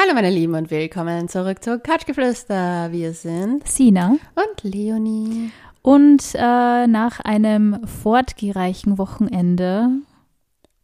[0.00, 2.92] Hallo meine Lieben und willkommen zurück zu Couchgeflüster.
[2.92, 4.16] Wir sind Sina.
[4.36, 5.50] und Leonie.
[5.82, 9.88] Und äh, nach einem fortgereichen Wochenende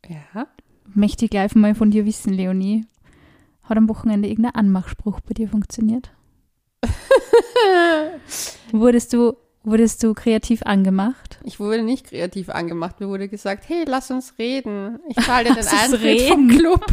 [0.08, 0.48] Ja.
[0.94, 2.86] möchte ich gleich mal von dir wissen, Leonie.
[3.62, 6.10] Hat am Wochenende irgendein Anmachspruch bei dir funktioniert?
[8.72, 11.38] wurdest, du, wurdest du kreativ angemacht?
[11.44, 13.00] Ich wurde nicht kreativ angemacht.
[13.00, 14.98] Mir wurde gesagt, hey, lass uns reden.
[15.08, 16.48] Ich zahle dir den Eintritt vom.
[16.48, 16.84] Club.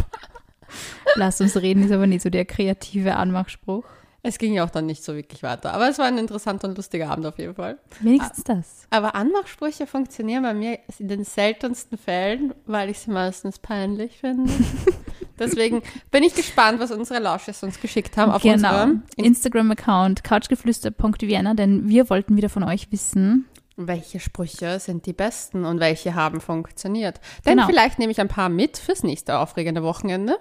[1.16, 3.86] Lass uns reden, ist aber nicht so der kreative Anmachspruch.
[4.24, 5.74] Es ging ja auch dann nicht so wirklich weiter.
[5.74, 7.80] Aber es war ein interessanter und lustiger Abend auf jeden Fall.
[8.02, 8.88] Wenigstens das.
[8.92, 14.52] Aber Anmachsprüche funktionieren bei mir in den seltensten Fällen, weil ich sie meistens peinlich finde.
[15.40, 15.82] Deswegen
[16.12, 18.54] bin ich gespannt, was unsere Lausches uns geschickt haben auf genau.
[18.54, 23.48] unserem Instagram-Account couchgeflüster.vienna, denn wir wollten wieder von euch wissen,
[23.88, 27.20] welche Sprüche sind die besten und welche haben funktioniert.
[27.46, 27.68] Denn Genau.
[27.68, 30.38] vielleicht nehme ich ein paar mit fürs nächste aufregende Wochenende.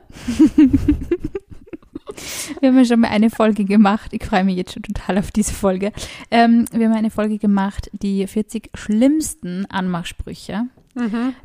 [2.60, 4.12] Wir haben ja schon mal eine Folge gemacht.
[4.12, 5.92] Ich freue mich jetzt schon total auf diese Folge.
[6.30, 10.62] Ähm, wir haben eine Folge gemacht, die 40 schlimmsten Anmachsprüche.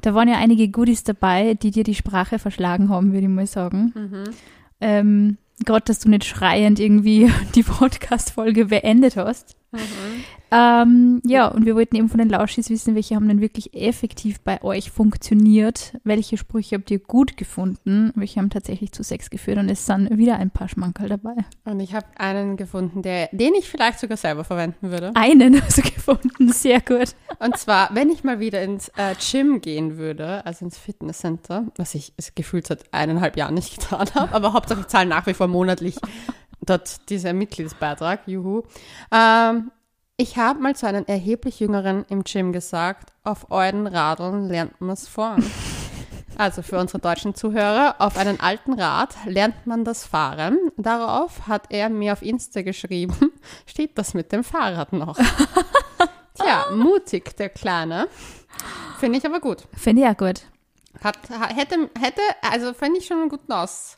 [0.02, 3.46] Da waren ja einige Goodies dabei, die dir die Sprache verschlagen haben, würde ich mal
[3.48, 3.94] sagen.
[4.82, 9.56] Ähm, Gerade, dass du nicht schreiend irgendwie die Podcast-Folge beendet hast.
[10.56, 14.40] Ähm, ja, und wir wollten eben von den Lauschis wissen, welche haben denn wirklich effektiv
[14.40, 19.58] bei euch funktioniert, welche Sprüche habt ihr gut gefunden, welche haben tatsächlich zu Sex geführt
[19.58, 21.36] und es sind wieder ein paar Schmankerl dabei.
[21.66, 25.12] Und ich habe einen gefunden, der, den ich vielleicht sogar selber verwenden würde.
[25.16, 27.16] Einen hast du gefunden, sehr gut.
[27.40, 31.96] Und zwar, wenn ich mal wieder ins äh, Gym gehen würde, also ins Fitnesscenter, was
[31.96, 35.34] ich es gefühlt seit eineinhalb Jahren nicht getan habe, aber Hauptsache ich zahle nach wie
[35.34, 35.98] vor monatlich
[36.62, 38.64] dort diesen Mitgliedsbeitrag, juhu.
[39.12, 39.72] Ähm,
[40.18, 44.92] ich habe mal zu einem erheblich Jüngeren im Gym gesagt, auf euren Radeln lernt man
[44.92, 45.44] es fahren.
[46.38, 50.58] Also für unsere deutschen Zuhörer, auf einen alten Rad lernt man das Fahren.
[50.76, 53.32] Darauf hat er mir auf Insta geschrieben,
[53.66, 55.18] steht das mit dem Fahrrad noch.
[56.34, 58.10] Tja, mutig, der Kleine.
[59.00, 59.64] Finde ich aber gut.
[59.78, 60.42] Finde ich auch gut.
[61.02, 63.98] Hat, ha- hätte, hätte, also finde ich schon einen guten Aus.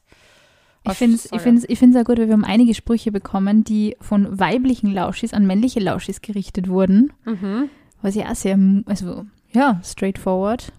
[0.92, 3.64] Ich finde es ich find's, ich find's auch gut, weil wir haben einige Sprüche bekommen,
[3.64, 7.14] die von weiblichen Lauschis an männliche Lauschis gerichtet wurden.
[7.26, 7.70] Mhm.
[8.02, 10.72] Was ja auch sehr, also ja, straightforward.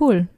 [0.00, 0.28] Cool.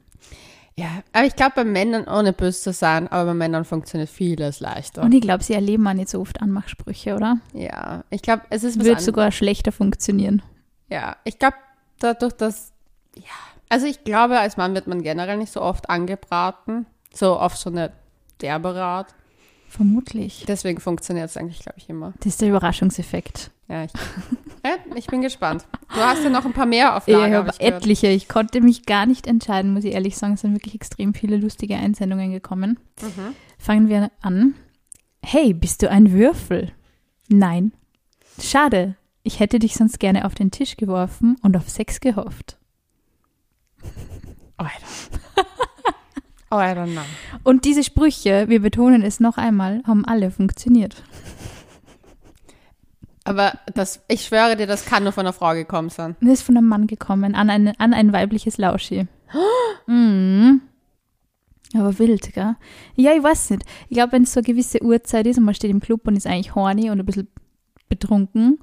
[0.77, 4.59] Ja, aber ich glaube, bei Männern, ohne böse zu sein, aber bei Männern funktioniert vieles
[4.59, 5.03] leichter.
[5.03, 7.37] Und ich glaube, sie erleben auch nicht so oft Anmachsprüche, oder?
[7.53, 10.41] ja, ich glaube, es ist Wird sogar schlechter funktionieren.
[10.89, 11.55] Ja, ich glaube,
[11.99, 12.73] dadurch, dass,
[13.15, 13.23] ja,
[13.69, 17.69] also ich glaube, als Mann wird man generell nicht so oft angebraten, so auf so
[17.69, 17.93] eine
[18.41, 19.13] derbe Art.
[19.67, 20.45] Vermutlich.
[20.47, 22.13] Deswegen funktioniert es eigentlich, glaube ich, immer.
[22.19, 23.51] Das ist der Überraschungseffekt.
[23.67, 23.91] Ja ich,
[24.95, 25.65] ich bin gespannt.
[25.89, 27.83] Du hast ja noch ein paar mehr auf Ich Lager, habe ich gehört.
[27.83, 28.07] etliche.
[28.07, 30.33] Ich konnte mich gar nicht entscheiden, muss ich ehrlich sagen.
[30.35, 32.79] Es sind wirklich extrem viele lustige Einsendungen gekommen.
[33.01, 33.35] Mhm.
[33.57, 34.53] Fangen wir an.
[35.23, 36.71] Hey, bist du ein Würfel?
[37.27, 37.73] Nein.
[38.39, 38.95] Schade.
[39.23, 42.57] Ich hätte dich sonst gerne auf den Tisch geworfen und auf Sex gehofft.
[44.57, 44.71] Alter.
[46.49, 47.05] Alter, nein.
[47.43, 51.03] Und diese Sprüche, wir betonen es noch einmal, haben alle funktioniert.
[53.23, 56.15] Aber das, ich schwöre dir, das kann nur von einer Frau gekommen sein.
[56.21, 59.07] Das ist von einem Mann gekommen, an ein, an ein weibliches Lauschi.
[59.87, 60.61] Mhm.
[61.75, 62.55] Aber wild, gell?
[62.95, 63.63] Ja, ich weiß nicht.
[63.89, 66.15] Ich glaube, wenn es so eine gewisse Uhrzeit ist und man steht im Club und
[66.15, 67.27] ist eigentlich horny und ein bisschen
[67.89, 68.59] betrunken,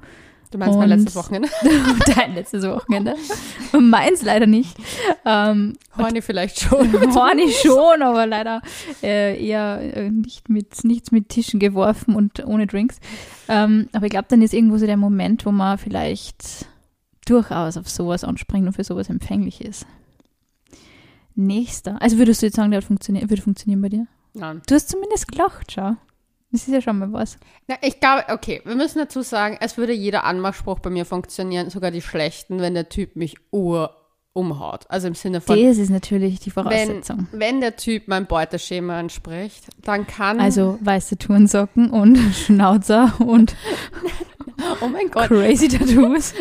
[0.52, 1.48] Du meinst mein letztes Wochenende?
[2.14, 3.16] dein letztes Wochenende,
[3.72, 4.76] und meins leider nicht,
[5.24, 6.92] ähm, Horny vielleicht schon.
[7.14, 8.60] horny schon, aber leider
[9.02, 13.00] äh, eher äh, nicht mit, nichts mit Tischen geworfen und ohne Drinks.
[13.48, 16.66] Ähm, aber ich glaube, dann ist irgendwo so der Moment, wo man vielleicht
[17.26, 19.86] durchaus auf sowas anspringt und für sowas empfänglich ist.
[21.34, 22.00] Nächster.
[22.02, 24.06] Also würdest du jetzt sagen, der hat funktioniert, würde funktionieren bei dir?
[24.34, 24.60] Nein.
[24.66, 25.96] Du hast zumindest gelacht, schau.
[26.52, 27.38] Das ist ja schon mal was.
[27.66, 31.70] Ja, ich glaube, okay, wir müssen dazu sagen, es würde jeder Anmachspruch bei mir funktionieren,
[31.70, 33.96] sogar die schlechten, wenn der Typ mich ur
[34.34, 34.84] umhaut.
[34.88, 37.26] Also im Sinne von, Das ist natürlich die wenn, Voraussetzung.
[37.32, 43.54] wenn der Typ mein Beuteschema entspricht, dann kann, Also weiße Turnsocken und Schnauzer und
[44.80, 46.34] oh mein Gott, crazy Tattoos.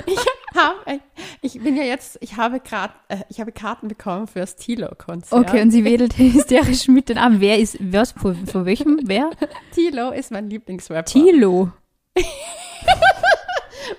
[0.64, 1.00] Habe,
[1.42, 5.48] ich bin ja jetzt, ich habe gerade, äh, ich habe Karten bekommen für das Tilo-Konzert.
[5.48, 7.40] Okay, und sie wedelt hysterisch mit den Armen.
[7.42, 9.00] Wer ist, was, von, von welchem?
[9.04, 9.30] Wer?
[9.74, 11.06] Tilo ist mein Lieblingsrapper.
[11.06, 11.72] Tilo.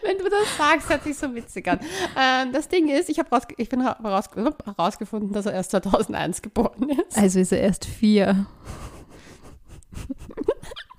[0.02, 1.78] Wenn du das sagst, hört sich so witzig an.
[2.18, 4.24] Ähm, das Ding ist, ich habe raus, ich bin ra- raus,
[4.64, 7.16] herausgefunden, dass er erst 2001 geboren ist.
[7.18, 8.46] Also ist er erst vier.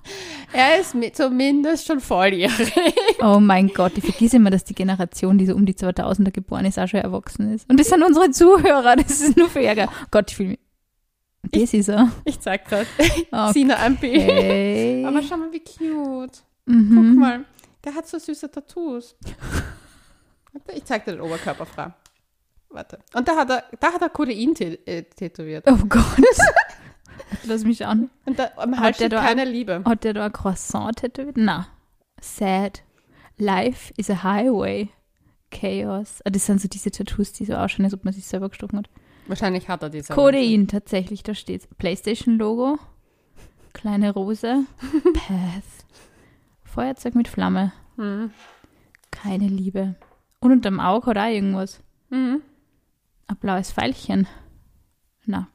[0.54, 2.72] Er ist mi- zumindest schon volljährig.
[3.22, 6.66] Oh mein Gott, ich vergesse immer, dass die Generation, die so um die 2000er geboren
[6.66, 7.68] ist, auch schon erwachsen ist.
[7.70, 9.90] Und das sind unsere Zuhörer, das ist nur für Ärger.
[10.12, 10.60] Gott, ich fühle mich.
[11.52, 12.10] Das ist er.
[12.26, 12.86] Ich zeig gerade.
[13.52, 14.22] Sina ein Bild.
[14.30, 15.04] Okay.
[15.08, 16.40] Aber schau mal, wie cute.
[16.66, 16.96] Mhm.
[17.10, 17.46] Guck mal,
[17.84, 19.16] der hat so süße Tattoos.
[20.74, 21.94] Ich zeig dir den Oberkörper frei.
[22.70, 23.00] Warte.
[23.14, 25.66] Und da hat er, da hat er Codein tä äh, tätowiert.
[25.70, 26.04] Oh Gott.
[27.46, 28.10] Lass mich an.
[28.26, 29.84] Und da am Hat Hals der steht da- keine Liebe.
[29.86, 31.38] Hat der da ein Croissant tätowiert?
[31.38, 31.68] Na.
[32.22, 32.84] Sad.
[33.38, 34.90] Life is a highway.
[35.52, 36.22] Chaos.
[36.26, 38.80] Ah, das sind so diese Tattoos, die so ausschauen, als ob man sich selber gestochen
[38.80, 38.90] hat.
[39.28, 40.14] Wahrscheinlich hat er diese.
[40.14, 42.80] Codein, tatsächlich, da steht PlayStation-Logo.
[43.74, 44.66] Kleine Rose.
[45.14, 45.64] Path.
[46.64, 47.72] Feuerzeug mit Flamme.
[47.98, 48.32] Mhm.
[49.12, 49.96] Keine Liebe.
[50.40, 51.82] Und unterm Auge hat auch irgendwas.
[52.10, 52.42] Mhm.
[53.28, 54.28] Ein blaues Pfeilchen.
[55.26, 55.48] Na.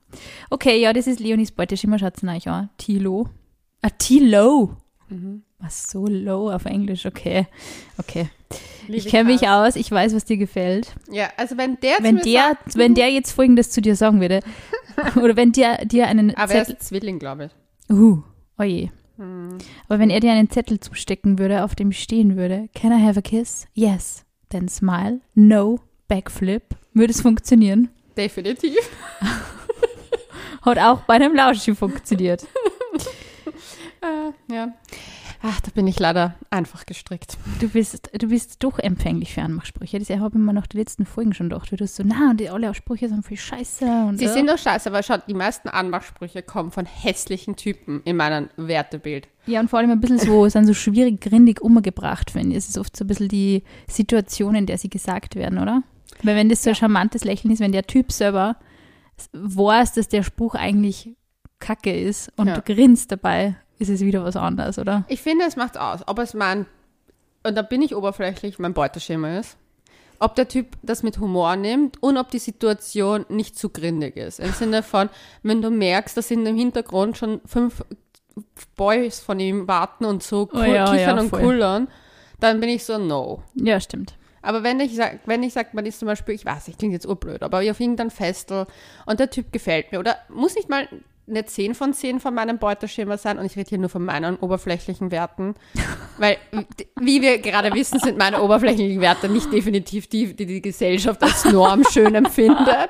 [0.50, 2.70] Okay, ja, das ist Leonis Beuteschimmer, schaut's euch an.
[2.78, 3.28] Tilo.
[3.82, 4.76] Ah, Tilo.
[5.08, 5.42] Mhm.
[5.58, 7.46] Was so low auf Englisch, okay.
[7.98, 8.28] Okay.
[8.86, 10.94] Liebe Ich kenne mich aus, ich weiß, was dir gefällt.
[11.10, 14.20] Ja, also wenn der zu Wenn der, sagt, wenn der jetzt folgendes zu dir sagen
[14.20, 14.40] würde,
[15.16, 17.94] oder wenn der dir einen aber er Zettel, ist Zwilling, glaube ich.
[17.94, 18.22] uh,
[18.58, 18.90] oje.
[19.16, 19.58] Mhm.
[19.88, 23.18] Aber wenn er dir einen Zettel zustecken würde, auf dem stehen würde, can I have
[23.18, 23.66] a kiss?
[23.74, 24.24] Yes.
[24.50, 25.20] Then smile.
[25.34, 25.80] No.
[26.06, 26.62] Backflip.
[26.94, 27.88] Würde es funktionieren?
[28.16, 28.78] Definitiv.
[30.68, 32.46] Hat auch bei einem Lauschi funktioniert.
[34.00, 34.68] Äh, ja.
[35.42, 37.36] Ach, da bin ich leider einfach gestrickt.
[37.60, 39.98] Du bist, du bist doch empfänglich für Anmachsprüche.
[39.98, 41.72] Das habe ich mir nach den letzten Folgen schon gedacht.
[41.72, 43.84] Du hast so, na, und die alle Sprüche sind voll scheiße.
[43.84, 44.32] Und Sie äh.
[44.32, 49.26] sind doch scheiße, aber schaut, die meisten Anmachsprüche kommen von hässlichen Typen in meinem Wertebild.
[49.46, 52.58] Ja, und vor allem ein bisschen so, sind so schwierig grindig umgebracht, finde ich.
[52.58, 55.82] Es ist oft so ein bisschen die Situation, in der sie gesagt werden, oder?
[56.22, 58.56] Weil wenn das so ein charmantes Lächeln ist, wenn der Typ selber
[59.32, 61.16] weiß, dass der Spruch eigentlich
[61.58, 62.54] kacke ist und Ja.
[62.58, 65.04] du grinst dabei, ist es wieder was anderes, oder?
[65.08, 66.66] Ich finde, es macht aus, ob es mein,
[67.44, 69.56] und da bin ich oberflächlich, mein Beuteschema ist.
[70.20, 74.40] Ob der Typ das mit Humor nimmt und ob die Situation nicht zu grindig ist.
[74.40, 75.08] Im Sinne von,
[75.44, 77.84] wenn du merkst, dass in dem Hintergrund schon fünf
[78.76, 81.88] Boys von ihm warten und so Oh ja, kichern ja, und kullern,
[82.40, 83.42] dann bin ich so, no.
[83.54, 84.14] Ja, stimmt.
[84.48, 86.94] Aber wenn ich sag, wenn ich sag, man ist zum Beispiel, ich weiß, ich klingt
[86.94, 88.66] jetzt urblöd, aber auf irgendein Festel
[89.04, 90.88] und der Typ gefällt mir oder muss nicht mal
[91.28, 94.36] eine 10 von 10 von meinem Beuteschema sein und ich rede hier nur von meinen
[94.36, 95.54] oberflächlichen Werten,
[96.16, 96.38] weil,
[96.98, 101.44] wie wir gerade wissen, sind meine oberflächlichen Werte nicht definitiv die, die die Gesellschaft als
[101.44, 102.88] Norm schön empfindet.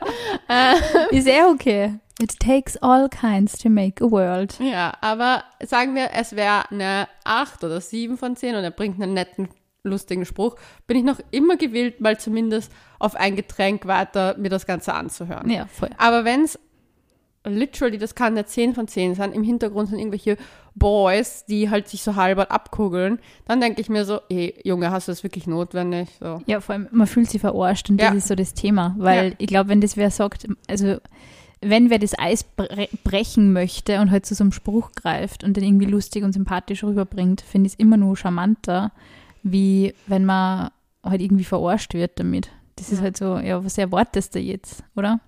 [1.11, 1.99] Ist eh okay.
[2.21, 4.61] It takes all kinds to make a world.
[4.61, 9.03] Ja, aber sagen wir, es wäre eine 8 oder 7 von 10 und er bringt
[9.03, 9.49] einen netten,
[9.85, 14.67] lustigen Spruch, bin ich noch immer gewillt, mal zumindest auf ein Getränk weiter mir das
[14.67, 15.49] Ganze anzuhören.
[15.51, 15.91] Ja, voll.
[15.99, 16.59] Aber wenn es
[17.45, 20.37] literally, das kann eine 10 von 10 sein, im Hintergrund sind irgendwelche
[20.75, 25.09] Boys, die halt sich so halber abkugeln, dann denke ich mir so, hey, Junge, hast
[25.09, 26.09] du das wirklich notwendig?
[26.21, 26.43] So.
[26.47, 28.09] Ja, vor allem, man fühlt sich verarscht und Ja.
[28.09, 28.95] das ist so das Thema.
[28.99, 29.35] Weil Ja.
[29.39, 30.99] ich glaube, wenn das wer sagt, also
[31.61, 35.57] wenn wer das Eis bre brechen möchte und halt zu so einem Spruch greift und
[35.57, 38.93] den irgendwie lustig und sympathisch rüberbringt, finde ich es immer nur charmanter,
[39.43, 40.71] wie wenn man
[41.05, 42.51] halt irgendwie verarscht wird damit.
[42.77, 43.05] Das ist Ja.
[43.05, 45.21] halt so, ja, was erwartest du jetzt, oder?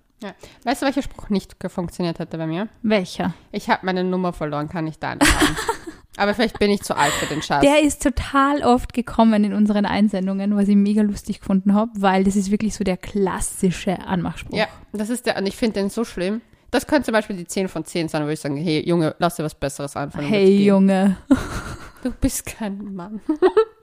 [0.65, 2.69] Weißt du, welcher Spruch nicht funktioniert hätte bei mir?
[2.83, 3.33] Welcher?
[3.53, 5.57] Ich habe meine Nummer verloren, kann ich deine haben.
[6.19, 7.63] Aber vielleicht bin ich zu alt für den Scheiß.
[7.63, 12.25] Der ist total oft gekommen in unseren Einsendungen, was ich mega lustig gefunden habe, weil
[12.25, 14.59] das ist wirklich so der klassische Anmachspruch.
[14.59, 16.43] ja, das ist der, und ich finde den so schlimm.
[16.71, 19.37] Das könnte zum Beispiel die 10 von 10 sein, wo ich sagen, hey, Junge, lass
[19.37, 20.63] dir was Besseres und Hey.
[20.65, 21.17] Junge,
[22.03, 23.21] Du bist kein Mann.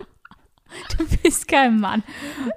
[0.98, 2.04] du bist kein Mann.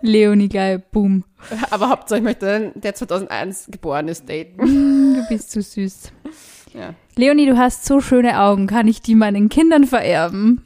[0.02, 1.24] Leonie gleich, boom.
[1.70, 5.14] Aber Hauptsache, ich möchte den, der 2001 geboren ist, daten.
[5.14, 6.12] Du bist so süß.
[6.74, 6.94] Ja.
[7.16, 8.66] Leonie, du hast so schöne Augen.
[8.66, 10.64] Kann ich die meinen Kindern vererben?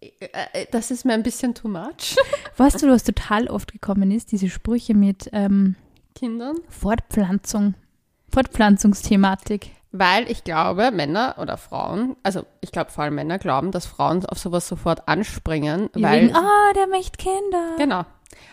[0.00, 2.16] Äh, Das ist mir ein bisschen too much.
[2.56, 4.32] Weißt du, was total oft gekommen ist?
[4.32, 5.76] Diese Sprüche mit ähm,
[6.14, 6.56] Kindern.
[6.68, 7.74] Fortpflanzung.
[8.32, 9.70] Fortpflanzungsthematik.
[9.92, 14.24] Weil ich glaube, Männer oder Frauen, also ich glaube vor allem Männer glauben, dass Frauen
[14.26, 16.22] auf sowas sofort anspringen, weil.
[16.22, 17.76] Wegen, ah, der möchte Kinder.
[17.76, 18.04] Genau.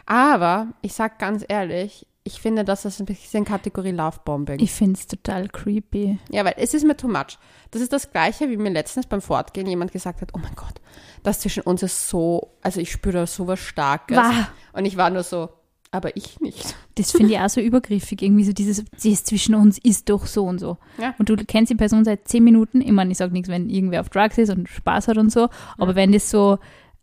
[0.05, 4.59] Aber ich sag ganz ehrlich, ich finde, das ist ein bisschen Kategorie Lovebombing.
[4.59, 6.19] Ich finde es total creepy.
[6.29, 7.37] Ja, weil es ist mir too much.
[7.71, 10.81] Das ist das Gleiche, wie mir letztens beim Fortgehen jemand gesagt hat, oh mein Gott,
[11.23, 14.17] das zwischen uns ist so, also ich spüre da sowas Starkes.
[14.17, 14.49] Wah.
[14.73, 15.49] Und ich war nur so,
[15.97, 16.75] aber ich nicht.
[16.95, 18.21] Das finde ich auch so übergriffig.
[18.21, 20.77] Irgendwie so dieses, das zwischen uns ist doch so und so.
[20.97, 21.13] Ja.
[21.17, 22.81] Und du kennst die Person seit zehn Minuten.
[22.81, 25.49] Ich meine, ich sage nichts, wenn irgendwer auf Drugs ist und Spaß hat und so.
[25.77, 26.59] Aber wenn das so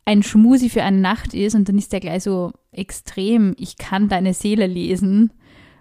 [0.07, 4.09] ein Schmusi für eine Nacht ist und dann ist der gleich so extrem, ich kann
[4.09, 5.33] deine Seele lesen,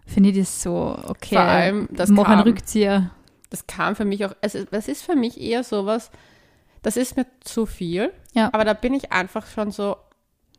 [0.06, 3.12] finde ich das so, okay, Vor allem, das mach einen kam- Rückzieher.
[3.50, 6.10] Das kam für mich auch, also das ist für mich eher sowas,
[6.82, 8.12] das ist mir zu viel.
[8.34, 8.50] Ja.
[8.54, 9.96] Aber da bin ich einfach schon so,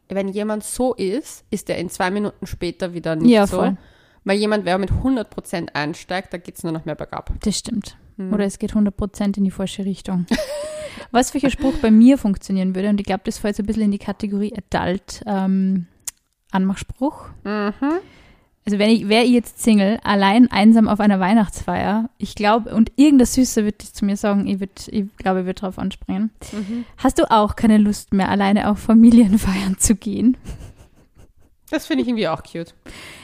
[0.08, 3.58] wenn jemand so ist, ist er in zwei Minuten später wieder nicht Ja, so.
[3.58, 3.76] voll.
[4.24, 7.30] Weil jemand, wer mit 100% einsteigt, da geht es nur noch mehr bergab.
[7.42, 7.96] Das stimmt.
[8.16, 8.32] Hm.
[8.32, 10.26] Oder es geht 100% in die falsche Richtung.
[11.10, 13.82] Was welcher Spruch bei mir funktionieren würde, und ich glaube, das fällt so ein bisschen
[13.82, 15.86] in die Kategorie Adult ähm,
[16.52, 17.26] Anmachspruch.
[17.44, 17.72] Mhm.
[18.66, 22.92] Also wenn ich, wäre ich jetzt Single, allein einsam auf einer Weihnachtsfeier, ich glaube, und
[22.96, 26.30] irgendein Süßer wird zu mir sagen, ich, würd, ich glaube, ich würde drauf anspringen.
[26.52, 26.86] Mhm.
[26.96, 30.38] Hast du auch keine Lust mehr, alleine auf Familienfeiern zu gehen?
[31.70, 32.74] Das finde ich irgendwie auch cute.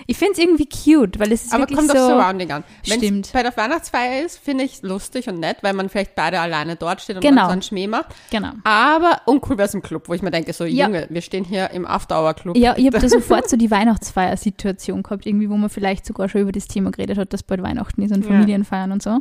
[0.07, 1.99] Ich finde es irgendwie cute, weil es ist Aber wirklich kommt so.
[1.99, 2.65] auf Surrounding an.
[2.87, 3.27] Wenn Stimmt.
[3.27, 6.75] es bei der Weihnachtsfeier ist, finde ich lustig und nett, weil man vielleicht beide alleine
[6.77, 7.43] dort steht und Genau.
[7.43, 8.07] man so einen Schmäh macht.
[8.31, 8.53] Genau.
[8.65, 10.87] Aber uncool wäre es im Club, wo ich mir denke, so, Ja.
[10.87, 12.57] Junge, wir stehen hier im After-Hour-Club.
[12.57, 16.41] Ja, ich habe da sofort so die Weihnachtsfeier-Situation gehabt, irgendwie, wo man vielleicht sogar schon
[16.41, 18.31] über das Thema geredet hat, dass bald Weihnachten ist und Ja.
[18.31, 19.19] Familienfeiern und so.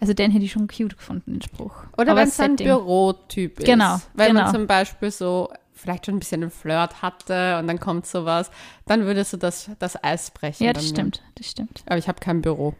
[0.00, 1.74] Also den hätte ich schon cute gefunden, den Spruch.
[1.96, 2.56] Oder wenn es ein.
[2.56, 3.66] Bürotyp ist.
[3.66, 4.42] Genau, Wenn genau.
[4.42, 8.50] man zum Beispiel so vielleicht schon ein bisschen einen Flirt hatte und dann kommt sowas,
[8.86, 10.64] dann würde so das, das Eis brechen.
[10.64, 10.88] Ja, das mir.
[10.90, 11.82] stimmt, das stimmt.
[11.86, 12.74] Aber ich habe kein Büro.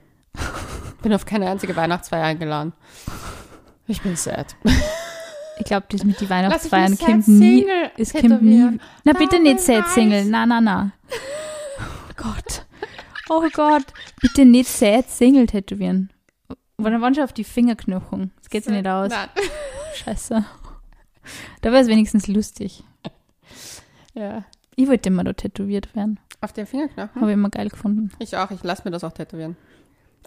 [1.02, 2.72] Bin auf keine einzige Weihnachtsfeier eingeladen.
[3.86, 4.56] Ich bin sad.
[5.58, 7.66] Ich glaube, das mit die Weihnachtsfeiern kommt nie.
[7.96, 8.78] Es kommt nie.
[9.04, 10.24] Na bitte nicht Sad Single.
[10.24, 10.92] Na, na, na.
[11.10, 12.66] Oh Gott.
[13.28, 13.84] Oh Gott.
[14.20, 16.10] Bitte nicht Sad Single tätowieren.
[16.76, 18.32] Weil dann waren schon auf die Fingerknochen.
[18.38, 19.10] Das geht ja nicht aus.
[19.10, 19.28] Nein.
[19.94, 20.44] Scheiße.
[21.60, 22.84] Da wäre es wenigstens lustig.
[24.16, 24.44] Ja.
[24.76, 26.20] Ich wollte immer da tätowiert werden.
[26.40, 27.20] Auf den Fingerknochen?
[27.20, 28.12] Habe ich immer geil gefunden.
[28.20, 29.56] Ich auch, ich lasse mir das auch tätowieren.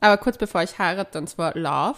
[0.01, 1.97] Aber kurz bevor ich heirate, und zwar Love.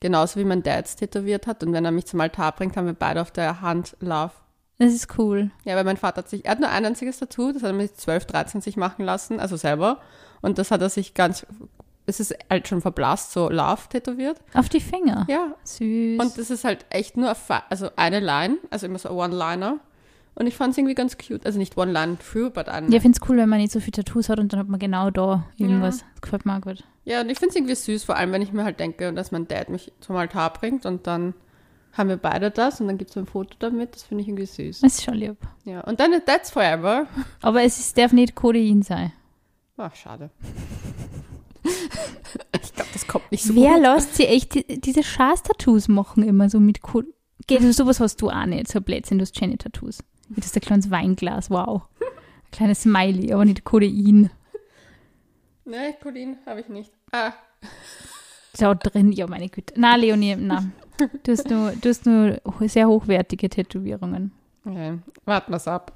[0.00, 1.62] Genauso wie mein Dad es tätowiert hat.
[1.62, 4.32] Und wenn er mich zum Altar bringt, haben wir beide auf der Hand Love.
[4.78, 5.50] Das ist cool.
[5.64, 7.76] Ja, weil mein Vater hat sich, er hat nur ein einziges Tattoo, das hat er
[7.76, 10.00] mit 12, 13 sich machen lassen, also selber.
[10.42, 11.46] Und das hat er sich ganz,
[12.06, 14.38] es ist halt schon verblasst, so Love tätowiert.
[14.52, 15.26] Auf die Finger.
[15.28, 15.54] Ja.
[15.64, 16.20] Süß.
[16.20, 17.34] Und das ist halt echt nur,
[17.70, 19.78] also eine Line, also immer so One-Liner.
[20.36, 21.46] Und ich fand es irgendwie ganz cute.
[21.46, 22.88] Also nicht One-Line-Through, but eine.
[22.88, 24.68] ja, ich finde es cool, wenn man nicht so viele Tattoos hat und dann hat
[24.68, 26.04] man genau da irgendwas.
[26.14, 26.82] Das gefällt mir auch gut.
[27.04, 29.30] Ja, und ich finde es irgendwie süß, vor allem wenn ich mir halt denke, dass
[29.30, 31.34] mein Dad mich zum Altar bringt und dann
[31.92, 33.94] haben wir beide das und dann gibt es ein Foto damit.
[33.94, 34.80] Das finde ich irgendwie süß.
[34.80, 35.36] Das ist schon lieb.
[35.64, 37.06] Ja, und dann That's Forever.
[37.40, 39.12] Aber es ist, darf nicht Codein sein.
[39.76, 40.30] Ach, schade.
[42.62, 43.82] ich glaube, das kommt nicht so Wer gut.
[43.82, 47.12] lässt sie echt die, diese Scheiß-Tattoos machen immer so mit Codein?
[47.46, 49.98] Geht, also sowas hast du auch nicht, so Blödsinn, du hast Jenny-Tattoos.
[50.28, 51.82] Wie das ist ein kleines Weinglas, wow.
[52.00, 54.30] Ein kleines Smiley, aber nicht Codein.
[55.66, 56.92] Nee, Colin habe ich nicht.
[57.12, 57.32] Ah,
[58.58, 59.74] Da drin, ja meine Güte.
[59.76, 60.64] Na, Leonie, na.
[61.24, 64.32] Du hast nur, du hast nur sehr hochwertige Tätowierungen.
[64.64, 64.98] okay.
[65.24, 65.92] Warten wir es ab.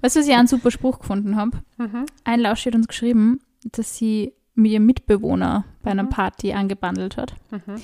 [0.00, 1.58] Weißt du, was ich auch einen super Spruch gefunden habe?
[1.78, 2.06] Mhm.
[2.24, 7.34] Ein Lausch hat uns geschrieben, dass sie mit ihrem Mitbewohner bei einer Party angebandelt hat.
[7.50, 7.76] Mhm.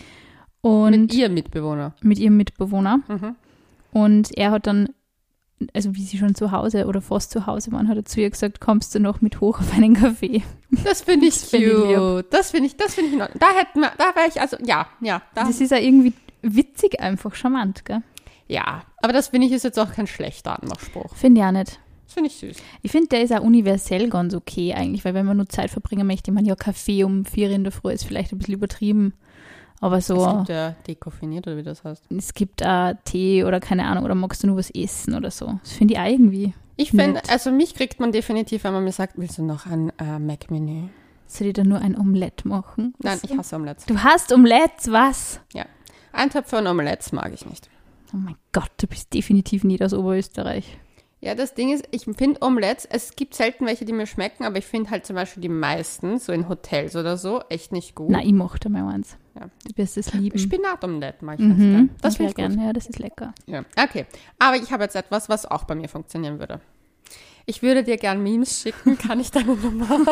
[0.61, 1.95] Und Mit mit, ihr Mitbewohner.
[2.03, 3.01] ihrem Mitbewohner.
[3.09, 3.37] Mhm.
[3.93, 4.89] Und er hat dann,
[5.75, 8.31] also wie sie schon zu Hause oder fast zu Hause waren, hat er zu ihr
[8.31, 10.43] gesagt, kommst du noch mit hoch auf einen Kaffee?
[10.85, 12.27] Das finde ich Das find ich cute.
[12.33, 13.39] das finde ich, das finde ich.
[13.39, 16.13] Da hätten wir, da wäre ich, also, ja, ja, da, Das ist ja irgendwie
[16.43, 18.03] witzig, einfach charmant, gell?
[18.49, 18.83] ja.
[19.03, 21.15] Aber das finde ich ist jetzt auch kein schlechter Anmachspruch.
[21.15, 21.79] Finde ich auch nicht.
[22.05, 22.57] Das finde ich süß.
[22.83, 26.07] Ich finde, der ist auch universell ganz okay eigentlich, weil wenn man nur Zeit verbringen
[26.07, 29.15] möchte, man ja Kaffee um vier in der Früh ist vielleicht ein bisschen übertrieben.
[29.81, 32.05] Aber Es so, gibt ja dekoffiniert, oder wie das heißt.
[32.17, 35.59] es gibt auch Tee oder keine Ahnung, oder magst du nur was essen oder so.
[35.63, 36.55] Das finde ich auch irgendwie.
[36.77, 39.93] Ich finde, also mich kriegt man definitiv, wenn man mir sagt, willst du noch ein
[39.99, 40.89] äh, Mac-Menü?
[41.27, 42.95] Soll ich da nur ein Omelett machen?
[42.99, 43.87] Nein, ich hasse Omelettes.
[43.87, 45.41] Du hast Omelette, was?
[46.13, 47.69] Eintöpfe und Omelettes mag ich nicht.
[48.13, 50.79] Oh mein Gott, du bist definitiv nicht aus Oberösterreich.
[51.25, 54.59] Ja, das Ding ist, ich finde Omelettes, es gibt selten welche, die mir schmecken, aber
[54.59, 58.11] ich finde halt zum Beispiel die meisten, so in Hotels oder so, echt nicht gut.
[58.11, 59.17] Na, ich mochte mal eins.
[59.35, 59.47] Ja.
[59.67, 60.39] Du wirst es lieben.
[60.39, 61.91] Spinatomelette mag ich Mhm, gern.
[62.03, 62.57] Das ich finde ich sehr gut.
[62.57, 62.67] gern.
[62.67, 63.33] Ja, das ist lecker.
[63.47, 63.65] Ja.
[63.83, 64.05] Okay,
[64.39, 66.61] aber ich habe jetzt etwas, was auch bei mir funktionieren würde.
[67.47, 70.07] Ich würde dir gern Memes schicken, kann ich deine Nummer haben?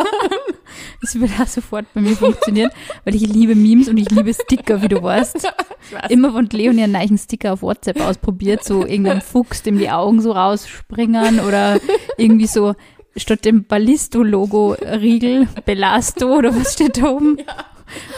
[1.00, 2.70] Das würde auch sofort bei mir funktionieren,
[3.04, 5.48] weil ich liebe Memes und ich liebe Sticker, wie du weißt.
[6.08, 10.20] Immer wenn Leonie einen neuen Sticker auf WhatsApp ausprobiert, so irgendein Fuchs, dem die Augen
[10.20, 11.80] so rausspringen oder
[12.16, 12.74] irgendwie so
[13.16, 17.38] statt dem Ballisto-Logo Riegel, Belasto oder was steht da oben?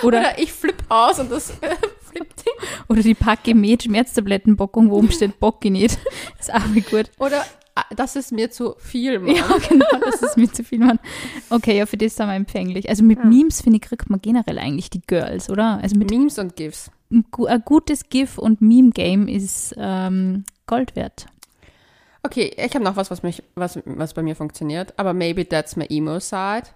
[0.02, 2.44] Oder, Oder ich flipp aus und das äh, flippt
[2.88, 5.98] oder die Packe mit Schmerztablettenbockung, wo oben steht Bocki nicht.
[6.38, 7.10] ist auch gut.
[7.18, 7.44] Oder
[7.96, 9.34] das ist mir zu viel, Mann.
[9.34, 10.98] Ja, genau, das ist mir zu viel, Mann.
[11.50, 12.88] Okay, ja, für das sind wir empfänglich.
[12.88, 15.78] Also mit Memes, finde ich, kriegt man generell eigentlich die Girls, oder?
[15.82, 16.90] Also mit Memes und GIFs.
[17.10, 21.26] ein gu- ein gutes GIF- und Meme-Game ist ähm, Gold wert.
[22.22, 25.76] Okay, ich habe noch was, was, mich, was, was bei mir funktioniert, aber maybe that's
[25.76, 26.68] my emo-side.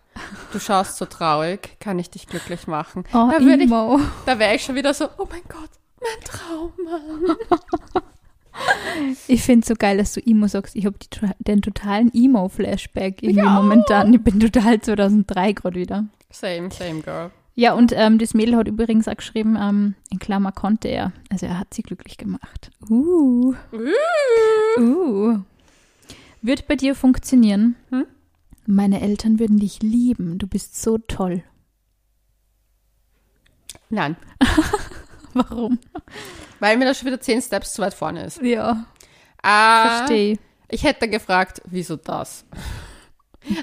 [0.52, 3.04] Du schaust so traurig, kann ich dich glücklich machen?
[3.14, 3.98] Oh, da würde ich, Emo.
[4.26, 7.36] da wäre ich schon wieder so, oh mein Gott, mein Traum, Mann.
[9.28, 10.74] Ich finde es so geil, dass du Emo sagst.
[10.76, 10.96] Ich habe
[11.38, 13.50] den totalen Emo-Flashback irgendwie Ja.
[13.50, 14.12] momentan.
[14.12, 16.06] Ich bin total 2003 gerade wieder.
[16.30, 17.30] Same, same, girl.
[17.54, 21.12] Ja, und ähm, das Mädel hat übrigens auch geschrieben, ähm, in Klammer konnte er.
[21.30, 22.70] Also er hat sie glücklich gemacht.
[22.88, 23.54] Uh,
[24.78, 25.38] uh.
[26.40, 27.74] Wird bei dir funktionieren?
[27.90, 28.06] Hm?
[28.66, 30.38] Meine Eltern würden dich lieben.
[30.38, 31.42] Du bist so toll.
[33.90, 34.16] Nein,
[35.34, 35.78] Warum?
[36.60, 38.40] weil mir das schon wieder zehn Steps zu weit vorne ist.
[38.42, 38.86] Ja,
[39.42, 40.38] Ah, verstehe.
[40.68, 42.44] Ich hätte gefragt, wieso das?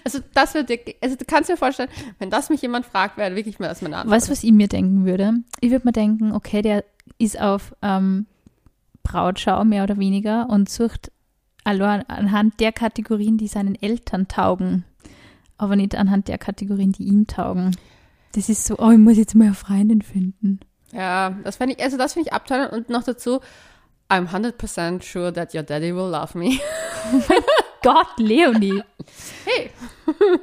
[0.04, 3.36] Also das wird dir, also du kannst dir vorstellen, wenn das mich jemand fragt, wäre
[3.36, 4.16] wirklich mal das meine Antwort.
[4.16, 5.34] Weißt du, was ich mir denken würde?
[5.62, 6.84] Ich würde mir denken, okay, der
[7.20, 8.26] ist auf ähm,
[9.04, 11.12] Brautschau mehr oder weniger und sucht
[11.66, 14.86] allein anhand der Kategorien, die seinen Eltern taugen,
[15.60, 17.76] aber nicht anhand der Kategorien, die ihm taugen.
[18.32, 20.62] Das ist so, oh, ich muss jetzt mal eine Freundin finden.
[20.96, 23.40] Ja, das fände ich, also das finde ich abtönend und noch dazu,
[24.10, 26.60] I'm 100% sure that your daddy will love me.
[27.82, 28.82] Gott, Leonie.
[29.46, 29.72] Hey.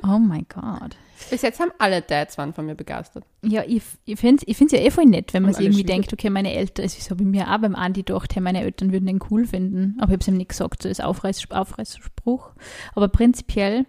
[0.05, 0.97] Oh mein Gott.
[1.31, 3.25] Bis jetzt haben alle Dads waren von mir begeistert.
[3.43, 5.87] Ja, ich, ich finde es ich find's ja eh voll nett, wenn man irgendwie Schwieger-
[5.87, 8.93] denkt, okay, meine Eltern, also ich habe mir auch beim Andi gedacht, hey, meine Eltern
[8.93, 9.95] würden den cool finden.
[9.99, 12.51] Aber ich habe es ihm nicht gesagt, so ist Aufreiß, Aufreißspruch.
[12.95, 13.87] Aber prinzipiell,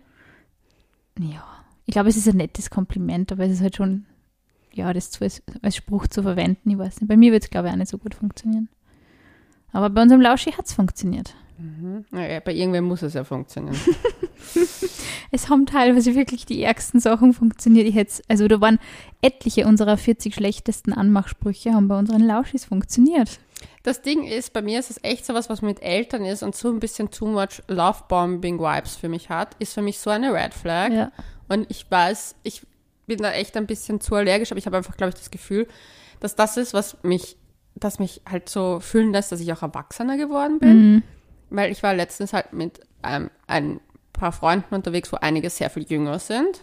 [1.19, 1.43] ja,
[1.85, 4.05] ich glaube, es ist ein nettes Kompliment, aber es ist halt schon,
[4.75, 7.07] ja, das zu, als, als Spruch zu verwenden, ich weiß nicht.
[7.07, 8.69] Bei mir wird es, glaube ich, auch nicht so gut funktionieren.
[9.71, 11.33] Aber bei unserem Lauschi hat es funktioniert.
[12.11, 13.77] Naja, bei irgendwem muss es ja funktionieren.
[15.33, 17.87] Es haben teilweise wirklich die ärgsten Sachen funktioniert.
[17.87, 18.77] Ich hätt's, also da waren
[19.23, 23.39] etliche unserer 40 schlechtesten Anmachsprüche haben bei unseren Lauschis funktioniert.
[23.81, 26.69] Das Ding ist, bei mir ist es echt sowas, was mit Eltern ist und so
[26.69, 30.91] ein bisschen too much Love-Bombing-Vibes für mich hat, ist für mich so eine Red Flag.
[30.91, 31.11] Ja.
[31.49, 32.61] Und ich weiß, ich
[33.05, 35.67] bin da echt ein bisschen zu allergisch, aber ich habe einfach, glaube ich, das Gefühl,
[36.19, 37.37] dass das ist, was mich,
[37.75, 40.93] das mich halt so fühlen lässt, dass ich auch erwachsener geworden bin.
[40.93, 41.03] Mhm.
[41.49, 43.79] Weil ich war letztens halt mit ähm, ein
[44.13, 46.61] paar Freunden unterwegs, wo einige sehr viel jünger sind.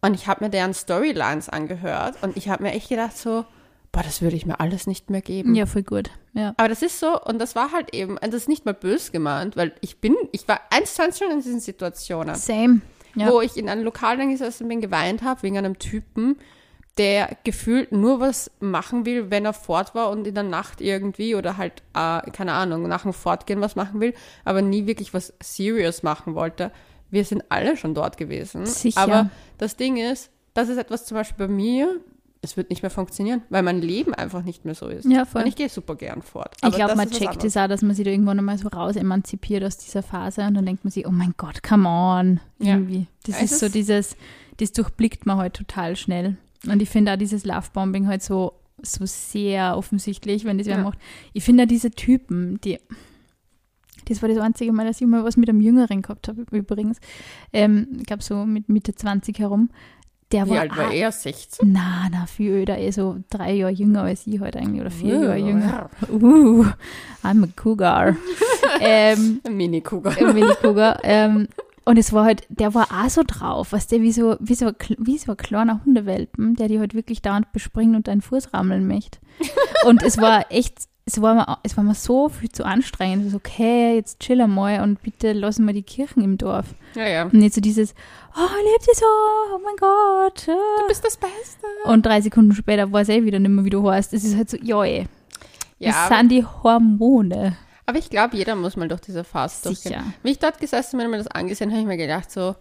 [0.00, 3.44] Und ich habe mir deren Storylines angehört und ich habe mir echt gedacht so,
[3.92, 5.54] boah, das würde ich mir alles nicht mehr geben.
[5.54, 6.10] Ja, voll gut.
[6.32, 6.54] Ja.
[6.56, 9.12] Aber das ist so, und das war halt eben, und das ist nicht mal böse
[9.12, 12.80] gemeint, weil ich bin, ich war eins zu eins schon in diesen Situationen, Same.
[13.14, 13.30] Ja.
[13.30, 16.36] wo ich in einem Lokal dann gesessen bin, geweint habe wegen einem Typen,
[16.98, 21.34] der gefühlt nur was machen will, wenn er fort war und in der Nacht irgendwie
[21.34, 25.32] oder halt, äh, keine Ahnung, nach dem Fortgehen was machen will, aber nie wirklich was
[25.42, 26.70] serious machen wollte.
[27.10, 28.66] Wir sind alle schon dort gewesen.
[28.66, 29.00] Sicher.
[29.00, 32.00] Aber das Ding ist, das ist etwas zum Beispiel bei mir,
[32.44, 35.04] es wird nicht mehr funktionieren, weil mein Leben einfach nicht mehr so ist.
[35.08, 35.42] Ja, voll.
[35.42, 36.56] Und ich gehe super gern fort.
[36.66, 39.62] Ich glaube, man checkt es auch, dass man sich da irgendwann einmal so raus emanzipiert
[39.62, 42.40] aus dieser Phase und dann denkt man sich, oh mein Gott, come on.
[42.58, 42.74] Ja.
[42.74, 43.06] Irgendwie.
[43.26, 44.16] Das Es ist so dieses,
[44.56, 46.36] das durchblickt man halt total schnell.
[46.66, 50.82] Und ich finde auch dieses Lovebombing halt so, so sehr offensichtlich, wenn das wer Ja.
[50.82, 50.98] macht.
[51.32, 52.80] Ich finde auch diese Typen, die,
[54.06, 56.98] das war das einzige Mal, dass ich mal was mit einem Jüngeren gehabt habe, übrigens.
[57.52, 59.70] Ähm, ich glaube so mit Mitte 20 herum.
[60.32, 61.12] Der Wie war, alt war er?
[61.12, 61.70] 16?
[61.72, 65.18] Na, na, viel öder, eh so drei Jahre jünger als ich heute eigentlich oder vier
[65.18, 65.90] Uh, Jahre jünger.
[66.10, 66.64] Uh,
[67.22, 68.16] I'm a cougar.
[68.80, 70.16] ähm, Ein Mini-Cougar.
[70.18, 70.98] ein Mini Cougar.
[71.02, 71.48] Ähm,
[71.84, 74.70] und es war halt, der war auch so drauf, was der wie so, wie so,
[74.98, 78.86] wie so ein kleiner Hundewelpen, der die halt wirklich dauernd bespringen und deinen Fuß rammeln
[78.86, 79.18] möchte.
[79.84, 83.30] Und es war echt, es war mir, es war mir so viel zu anstrengend.
[83.30, 86.66] So, okay, jetzt chill einmal und bitte lassen wir die Kirchen im Dorf.
[86.94, 87.22] Ja, ja.
[87.24, 87.94] Und nicht so dieses,
[88.36, 88.40] oh,
[88.72, 89.04] lebt sie so,
[89.54, 90.46] oh mein Gott.
[90.46, 91.66] Du bist das Beste.
[91.84, 94.12] Und drei Sekunden später weiß eh wieder nicht mehr, wie du heißt.
[94.14, 95.06] Es ist halt so, ja, ey,
[95.78, 97.56] Ja, das aber, sind die Hormone.
[97.86, 99.92] aber ich glaube, jeder muss mal durch diese Phase durchgehen.
[99.92, 100.04] Sicher.
[100.22, 102.54] Wie ich dort gesessen bin und mir das angesehen habe, habe ich mir gedacht, so,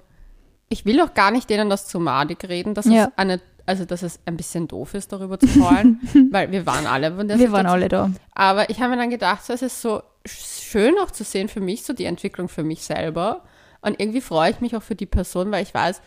[0.70, 3.06] ich will doch gar nicht denen das zu madig reden, dass Ja.
[3.06, 6.00] es eine, also dass es ein bisschen doof ist, darüber zu heulen,
[6.32, 8.12] weil wir waren alle von der Wir waren alle da.
[8.34, 11.62] Aber ich habe mir dann gedacht, so, es ist so schön auch zu sehen für
[11.62, 13.44] mich, so die Entwicklung für mich selber.
[13.82, 16.02] Und irgendwie freue ich mich auch für die Person, weil ich weiß,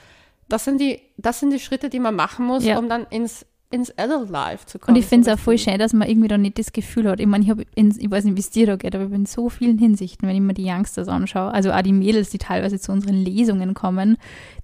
[0.48, 2.78] das sind die, das sind die Schritte, die man machen muss, Ja.
[2.78, 4.94] um dann ins, ins Adult Life zu kommen.
[4.96, 7.18] Und ich finde es auch voll schön, dass man irgendwie da nicht das Gefühl hat.
[7.18, 9.10] Ich meine, ich, hab in, ich weiß nicht, wie es dir da geht, aber ich
[9.10, 12.30] bin in so vielen Hinsichten, wenn ich mir die Youngsters anschaue, also auch die Mädels,
[12.30, 14.18] die teilweise zu unseren Lesungen kommen,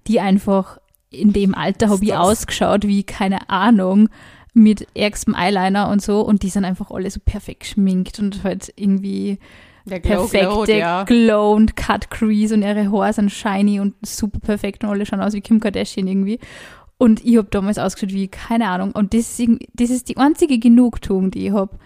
[0.07, 0.77] die einfach
[1.11, 4.09] in dem Alter habe ich ausgeschaut wie, keine Ahnung,
[4.53, 8.73] mit ärgstem Eyeliner und so und die sind einfach alle so perfekt geschminkt und halt
[8.75, 9.37] irgendwie
[9.85, 11.03] Der Glow perfekte ja.
[11.03, 15.21] Glow und Cut Crease und ihre Haare sind shiny und super perfekt und alle schauen
[15.21, 16.39] aus wie Kim Kardashian irgendwie.
[16.97, 18.91] Und ich habe damals ausgeschaut wie, keine Ahnung.
[18.91, 21.77] Und das ist, das ist die einzige Genugtuung, die ich habe,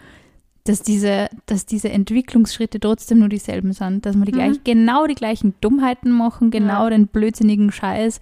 [0.66, 4.06] dass diese, dass diese Entwicklungsschritte trotzdem nur dieselben sind.
[4.06, 4.36] Dass wir die Mhm.
[4.36, 6.90] gleich, genau die gleichen Dummheiten machen, genau Ja.
[6.90, 8.20] den blödsinnigen Scheiß,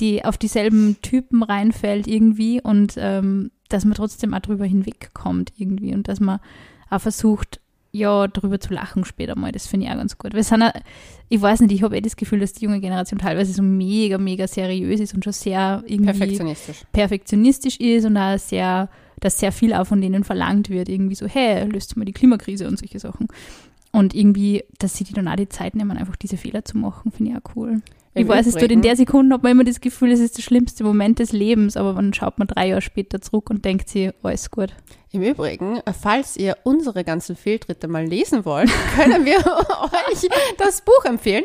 [0.00, 5.94] die auf dieselben Typen reinfällt irgendwie und ähm, dass man trotzdem auch drüber hinwegkommt irgendwie
[5.94, 6.40] und dass man
[6.88, 7.60] auch versucht,
[7.92, 9.50] ja, drüber zu lachen später mal.
[9.52, 10.32] Das finde ich auch ganz gut.
[10.34, 10.72] Es sind, auch-
[11.28, 14.16] ich weiß nicht, ich habe eh das Gefühl, dass die junge Generation teilweise so mega,
[14.18, 16.82] mega seriös ist und schon sehr irgendwie Perfektionistisch.
[16.92, 20.88] perfektionistisch ist und auch sehr, dass sehr viel auch von denen verlangt wird.
[20.88, 23.26] Irgendwie so, hey, löst mal die Klimakrise und solche Sachen.
[23.92, 27.10] Und irgendwie, dass sie die dann auch die Zeit nehmen, einfach diese Fehler zu machen,
[27.10, 27.82] finde ich auch cool.
[28.12, 30.36] Im ich weiß, es tut in der Sekunde, hat man immer das Gefühl, es ist
[30.36, 33.88] der schlimmste Moment des Lebens, aber dann schaut man drei Jahre später zurück und denkt
[33.88, 34.74] sich, alles gut.
[35.12, 41.04] Im Übrigen, falls ihr unsere ganzen Fehltritte mal lesen wollt, können wir euch das Buch
[41.04, 41.44] empfehlen.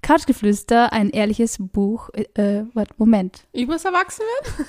[0.00, 2.08] Couchgeflüster, ein ehrliches Buch.
[2.14, 2.64] Äh, äh,
[2.96, 3.44] Moment.
[3.52, 4.66] Übers Erwachsenwerden.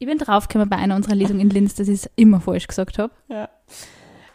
[0.00, 2.98] Ich bin draufgekommen bei einer unserer Lesungen in Linz, dass ich es immer falsch gesagt
[2.98, 3.12] habe.
[3.28, 3.48] Ja.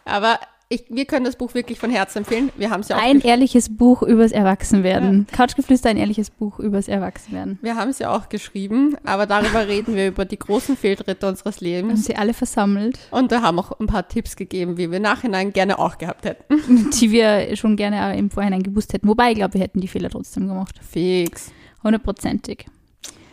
[0.04, 0.38] Aber
[0.74, 2.50] ich, wir können das Buch wirklich von Herzen empfehlen.
[2.56, 5.26] Wir haben es ja auch Ein ehrliches Buch übers Erwachsenwerden.
[5.32, 7.58] Couchgeflüster, ein ehrliches Buch übers Erwachsenwerden.
[7.62, 11.60] wir haben es ja auch geschrieben, aber darüber reden wir über die großen Fehltritte unseres
[11.60, 12.04] Wir haben Lebens.
[12.06, 15.78] sie alle versammelt, Und da haben auch ein paar Tipps gegeben, wie wir Nachhinein gerne
[15.78, 16.90] auch gehabt hätten.
[17.00, 19.08] die wir schon gerne im Vorhinein gewusst hätten.
[19.08, 20.78] Wobei, ich glaube, wir hätten die Fehler trotzdem gemacht.
[20.82, 21.52] Fix.
[21.82, 22.66] Hundertprozentig.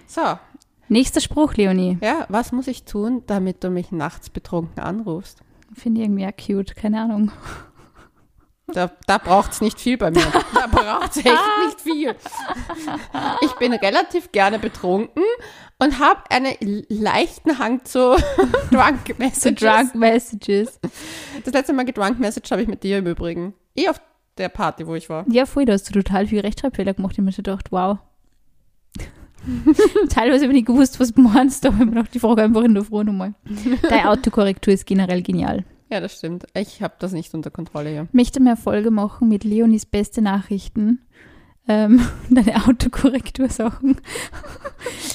[0.07, 0.21] So,
[0.89, 1.97] Nächster Spruch, Leonie.
[2.01, 5.39] ja, was muss ich tun, damit du mich nachts betrunken anrufst?
[5.73, 6.75] Finde ich irgendwie auch cute.
[6.75, 7.31] Keine Ahnung.
[8.67, 10.23] Da, da braucht es nicht viel bei mir.
[10.53, 11.27] Da braucht es echt
[11.65, 12.15] nicht viel.
[13.41, 15.23] Ich bin relativ gerne betrunken
[15.79, 18.15] und habe einen leichten Hang zu
[18.71, 19.59] Drunk Messages.
[19.59, 20.79] drunk messages.
[21.43, 23.55] Das letzte Mal gedrunk Message habe ich mit dir im Übrigen.
[23.75, 23.99] Eh auf
[24.37, 25.25] der Party, wo ich war.
[25.29, 27.13] Ja, voll, da hast du total viel Rechtschreibfehler gemacht.
[27.13, 27.97] Ich habe mir gedacht, wow.
[30.09, 32.73] Teilweise habe ich nicht gewusst, was du meinst, aber ich habe die Frage einfach in
[32.73, 33.33] der Früh nochmal.
[33.89, 35.63] Deine Autokorrektur ist generell genial.
[35.91, 36.45] Ja, das stimmt.
[36.53, 38.03] Ich habe das nicht unter Kontrolle hier.
[38.03, 40.99] Ich möchte mehr Folge machen mit Leonis beste Nachrichten.
[41.67, 43.97] Ähm, deine Autokorrektursachen.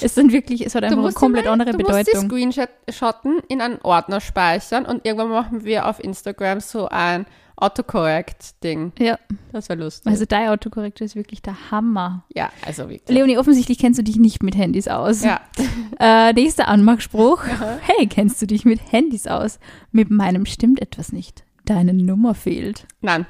[0.01, 1.97] es sind wirklich, es hat einfach eine komplett die, andere du Bedeutung.
[1.97, 7.25] musst die Screenshotten in einen Ordner speichern und irgendwann machen wir auf Instagram so ein
[7.57, 8.93] Autocorrect-Ding.
[8.99, 9.17] Ja,
[9.51, 10.09] Das wäre lustig.
[10.11, 12.23] also deine Autokorrektur ist wirklich der Hammer.
[12.33, 13.09] ja, also wirklich.
[13.15, 15.23] Leonie, offensichtlich kennst du dich nicht mit Handys aus.
[15.23, 15.41] Ja.
[15.99, 17.43] Äh, nächster Anmachspruch.
[17.81, 19.59] Hey, kennst du dich mit Handys aus?
[19.91, 21.43] Mit meinem stimmt etwas nicht.
[21.65, 22.85] Deine Nummer fehlt.
[23.01, 23.25] Nein,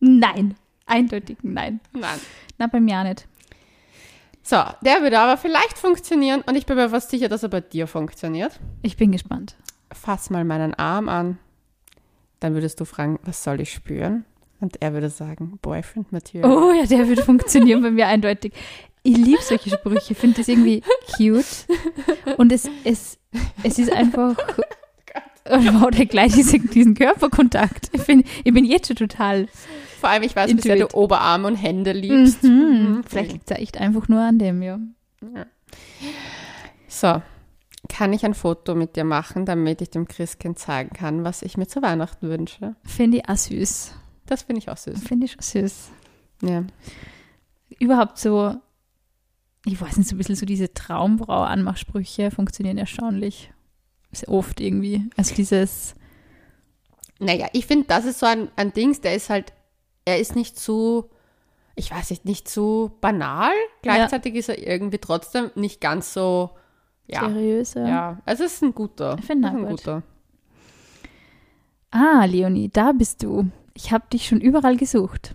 [0.00, 0.56] Nein.
[0.86, 1.78] Eindeutig nein.
[1.92, 2.18] nein.
[2.58, 3.28] Na, bei mir auch nicht.
[4.42, 7.60] So, der würde aber vielleicht funktionieren und ich bin mir fast sicher, dass er bei
[7.60, 8.58] dir funktioniert.
[8.82, 9.54] Ich bin gespannt.
[9.92, 11.38] Fass mal meinen Arm an.
[12.40, 14.24] Dann würdest du fragen, was soll ich spüren?
[14.60, 16.50] Und er würde sagen, Boyfriend Material.
[16.50, 18.52] Oh ja, der würde funktionieren bei mir eindeutig.
[19.02, 20.82] Ich liebe solche Sprüche, finde das irgendwie
[21.16, 21.66] cute.
[22.36, 23.18] Und es, es,
[23.62, 24.36] es ist einfach.
[25.50, 27.88] Und wow, der gleich diese, diesen Körperkontakt.
[27.92, 29.48] Ich bin, ich bin jetzt schon total.
[29.98, 30.94] Vor allem, ich weiß, wie sehr du Intuit.
[30.94, 32.42] Oberarme und Hände liebst.
[32.44, 32.50] Mhm.
[32.50, 33.04] Mhm.
[33.08, 34.78] Vielleicht liegt es echt einfach nur an dem, ja.
[36.86, 37.22] So,
[37.88, 41.56] kann ich ein Foto mit dir machen, damit ich dem Christkind zeigen kann, was ich
[41.56, 42.74] mir zu Weihnachten wünsche?
[42.84, 43.94] Finde ich auch süß.
[44.26, 45.02] Das finde ich auch süß.
[45.02, 45.90] Finde ich schon süß.
[46.42, 46.64] Ja.
[47.78, 48.54] Überhaupt so,
[49.64, 53.52] ich weiß nicht, so ein bisschen so diese Traumbrau-Anmachsprüche funktionieren erstaunlich.
[54.12, 55.08] Sehr oft irgendwie.
[55.16, 55.94] Also dieses,
[57.18, 59.52] Naja, ich finde, das ist so ein, ein Dings, der ist halt,
[60.04, 61.10] er ist nicht zu,
[61.74, 63.52] ich weiß nicht, nicht zu banal.
[63.82, 66.50] Gleichzeitig ist er irgendwie trotzdem nicht ganz so,
[67.08, 67.28] ja.
[67.28, 67.80] seriöse.
[67.80, 69.16] Ja, also es ist ein guter.
[69.18, 69.70] Ich finde ein gut.
[69.70, 70.02] guter.
[71.90, 73.50] Ah, Leonie, da bist du.
[73.74, 75.34] Ich habe dich schon überall gesucht.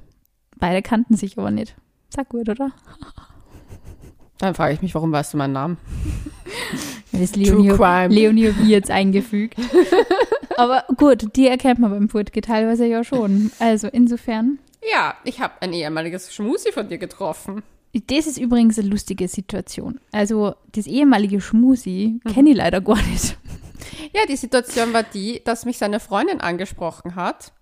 [0.57, 1.75] Beide kannten sich aber nicht.
[2.09, 2.71] Sag gut, oder?
[4.37, 5.77] Dann frage ich mich, warum weißt du meinen Namen?
[7.11, 8.13] Das ist Leonie, True Crime.
[8.13, 9.55] Leonie ich jetzt eingefügt.
[10.57, 13.51] aber gut, die erkennt man beim Furtge teilweise ja schon.
[13.59, 14.59] Also insofern.
[14.91, 17.63] Ja, ich habe ein ehemaliges Schmusi von dir getroffen.
[17.93, 19.99] Das ist übrigens eine lustige Situation.
[20.11, 23.37] Also das ehemalige Schmusi kenne ich leider gar nicht.
[24.13, 27.53] Ja, die Situation war die, dass mich seine Freundin angesprochen hat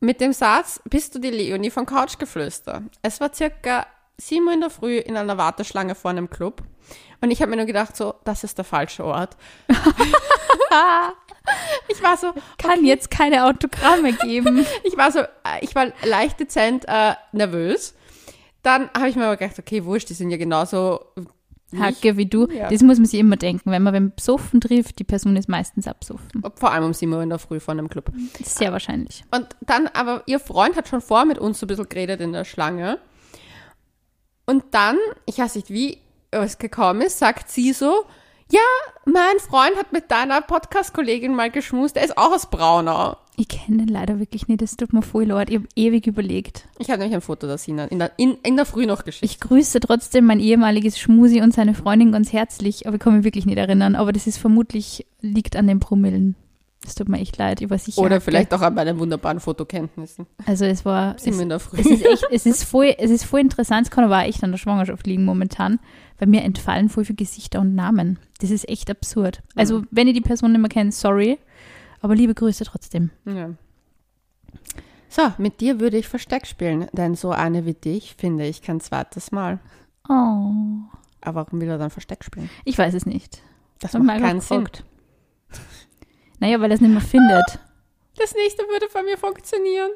[0.00, 2.82] mit dem Satz, bist du die Leonie von Couchgeflüster?
[3.02, 3.86] Es war circa
[4.18, 6.62] 7 Uhr in der Früh in einer Warteschlange vor einem Club
[7.20, 9.36] und ich habe mir nur gedacht, so, das ist der falsche Ort.
[11.88, 14.66] ich war so, Kann jetzt keine Autogramme geben.
[14.84, 15.26] ich war so, äh,
[15.60, 17.94] ich war leicht dezent äh, nervös.
[18.66, 21.00] Dann habe ich mir aber gedacht, okay, wurscht, die sind ja genauso.
[21.78, 22.48] Hacke wie du.
[22.50, 22.68] Ja.
[22.68, 23.70] Das muss man sich immer denken.
[23.70, 26.42] Wenn man beim Besoffen trifft, die Person ist meistens absoffen.
[26.56, 28.10] Vor allem um 7 Uhr in der Früh vor einem Club.
[28.42, 29.24] Sehr wahrscheinlich.
[29.30, 32.32] Und dann aber, ihr Freund hat schon vor mit uns so ein bisschen geredet in
[32.32, 32.98] der Schlange.
[34.46, 35.98] Und dann, ich weiß nicht, wie
[36.32, 38.04] es gekommen ist, sagt sie so,
[38.50, 38.60] ja,
[39.04, 43.16] mein Freund hat mit deiner Podcast-Kollegin mal geschmust, der ist auch aus Braunau.
[43.38, 44.62] Ich kenne den leider wirklich nicht.
[44.62, 45.50] Das tut mir voll leid.
[45.50, 46.66] Ich habe ewig überlegt.
[46.78, 49.24] Ich habe nämlich ein Foto der Sina in der, in, in der Früh noch geschickt.
[49.30, 53.24] Ich grüße trotzdem mein ehemaliges Schmusi und seine Freundin ganz herzlich, aber ich kann mich
[53.24, 53.94] wirklich nicht erinnern.
[53.94, 56.34] Aber das ist vermutlich, liegt an den Promillen.
[56.86, 58.00] Es tut mir echt leid, ich war sicher.
[58.00, 60.26] Oder vielleicht auch an meinen wunderbaren Fotokenntnissen.
[60.46, 61.18] Also es war.
[61.18, 61.78] Sind es, in der Früh.
[61.80, 64.44] es ist echt, es ist voll, es ist voll interessant, es kann aber auch echt
[64.44, 65.80] an der Schwangerschaft liegen momentan,
[66.18, 68.18] weil mir entfallen voll viele Gesichter und Namen.
[68.40, 69.42] Das ist echt absurd.
[69.56, 69.88] Also, Mhm.
[69.90, 71.38] wenn ihr die Person nicht mehr kennt, sorry,
[72.00, 73.10] aber liebe Grüße trotzdem.
[73.24, 73.50] Ja.
[75.08, 78.80] So, mit dir würde ich Versteck spielen, denn so eine wie dich finde ich kein
[78.80, 79.58] zweites Mal.
[80.08, 80.50] Oh.
[81.20, 82.50] Aber warum will er dann Versteck spielen?
[82.64, 83.42] Ich weiß es nicht.
[83.80, 84.68] Das mich macht keinen Sinn.
[86.38, 87.58] Naja, weil er es nicht mehr findet.
[88.18, 89.90] Das nächste würde bei mir funktionieren.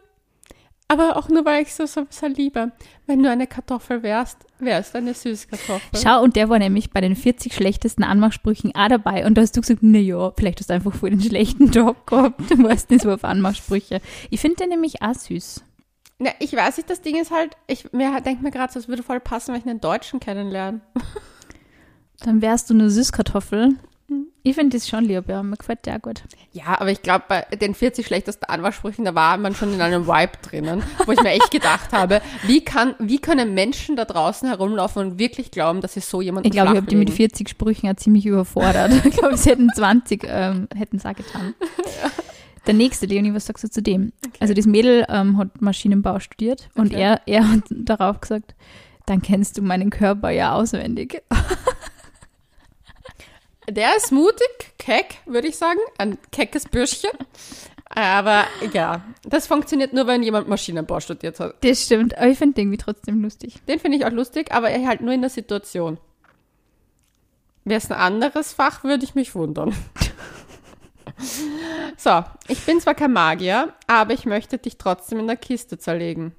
[0.90, 2.72] Aber auch nur, weil ich so, so, so liebe.
[3.06, 6.00] Wenn du eine Kartoffel wärst, wärst du eine Süßkartoffel.
[6.02, 9.24] Schau, und der war nämlich bei den 40 schlechtesten Anmachsprüchen auch dabei.
[9.24, 12.08] Und da hast du gesagt, na ja, vielleicht hast du einfach voll den schlechten Job
[12.08, 12.40] gehabt.
[12.50, 14.00] Du weißt nicht so auf Anmachsprüche.
[14.30, 15.62] Ich finde den nämlich auch süß.
[16.18, 18.88] Na, ich weiß nicht, das Ding ist halt, ich mir denke mir gerade so, es
[18.88, 20.80] würde voll passen, wenn ich einen Deutschen kennenlerne.
[22.18, 23.76] Dann wärst du eine Süßkartoffel.
[24.42, 25.42] Ich finde das schon lieb, ja.
[25.42, 26.22] Mir gefällt der auch gut.
[26.52, 30.06] Ja, aber ich glaube, bei den 40 schlechtesten Anmachsprüchen, da war man schon in einem
[30.06, 34.48] Vibe drinnen, wo ich mir echt gedacht habe, wie, kann, wie können Menschen da draußen
[34.48, 37.30] herumlaufen und wirklich glauben, dass sie so jemanden Ich glaube, ich habe die mit flachlegen?
[37.36, 38.92] 40 Sprüchen ja ziemlich überfordert.
[39.04, 41.54] ich glaube, sie hätten 20, ähm, hätten es auch getan.
[42.66, 44.12] Der nächste, Leonie, was sagst du zu dem?
[44.38, 47.00] Also das Mädel ähm, hat Maschinenbau studiert und Okay.
[47.02, 48.54] er, er hat darauf gesagt,
[49.06, 51.22] dann kennst du meinen Körper ja auswendig.
[53.70, 55.78] Der ist mutig, keck, würde ich sagen.
[55.96, 57.10] Ein keckes Bürschchen.
[57.88, 61.56] Aber ja, das funktioniert nur, wenn jemand Maschinenbau studiert hat.
[61.64, 63.54] Das stimmt, aber ich finde den irgendwie trotzdem lustig.
[63.66, 65.98] Den finde ich auch lustig, aber er halt nur in der Situation.
[67.64, 69.74] Wäre es ein anderes Fach, würde ich mich wundern.
[71.96, 76.34] so, ich bin zwar kein Magier, aber ich möchte dich trotzdem in der Kiste zerlegen.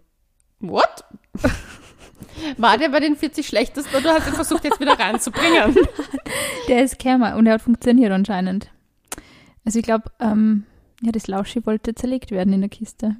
[0.59, 1.05] What?
[2.57, 5.75] War der bei den 40 schlechtesten oder hast du versucht, jetzt wieder reinzubringen?
[6.67, 8.69] Der ist Kermer und er hat funktioniert anscheinend.
[9.65, 10.65] Also ich glaube, ähm,
[11.01, 13.17] ja, das Lauschi wollte zerlegt werden in der Kiste.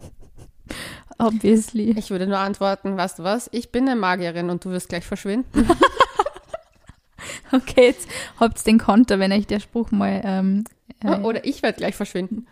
[1.18, 1.94] Obviously.
[1.98, 5.04] Ich würde nur antworten, weißt du was, ich bin eine Magierin und du wirst gleich
[5.04, 5.68] verschwinden.
[7.52, 10.64] Okay, jetzt habt den Konter, wenn euch der Spruch mal ähm,
[11.02, 12.46] äh, Oder ich werde gleich verschwinden.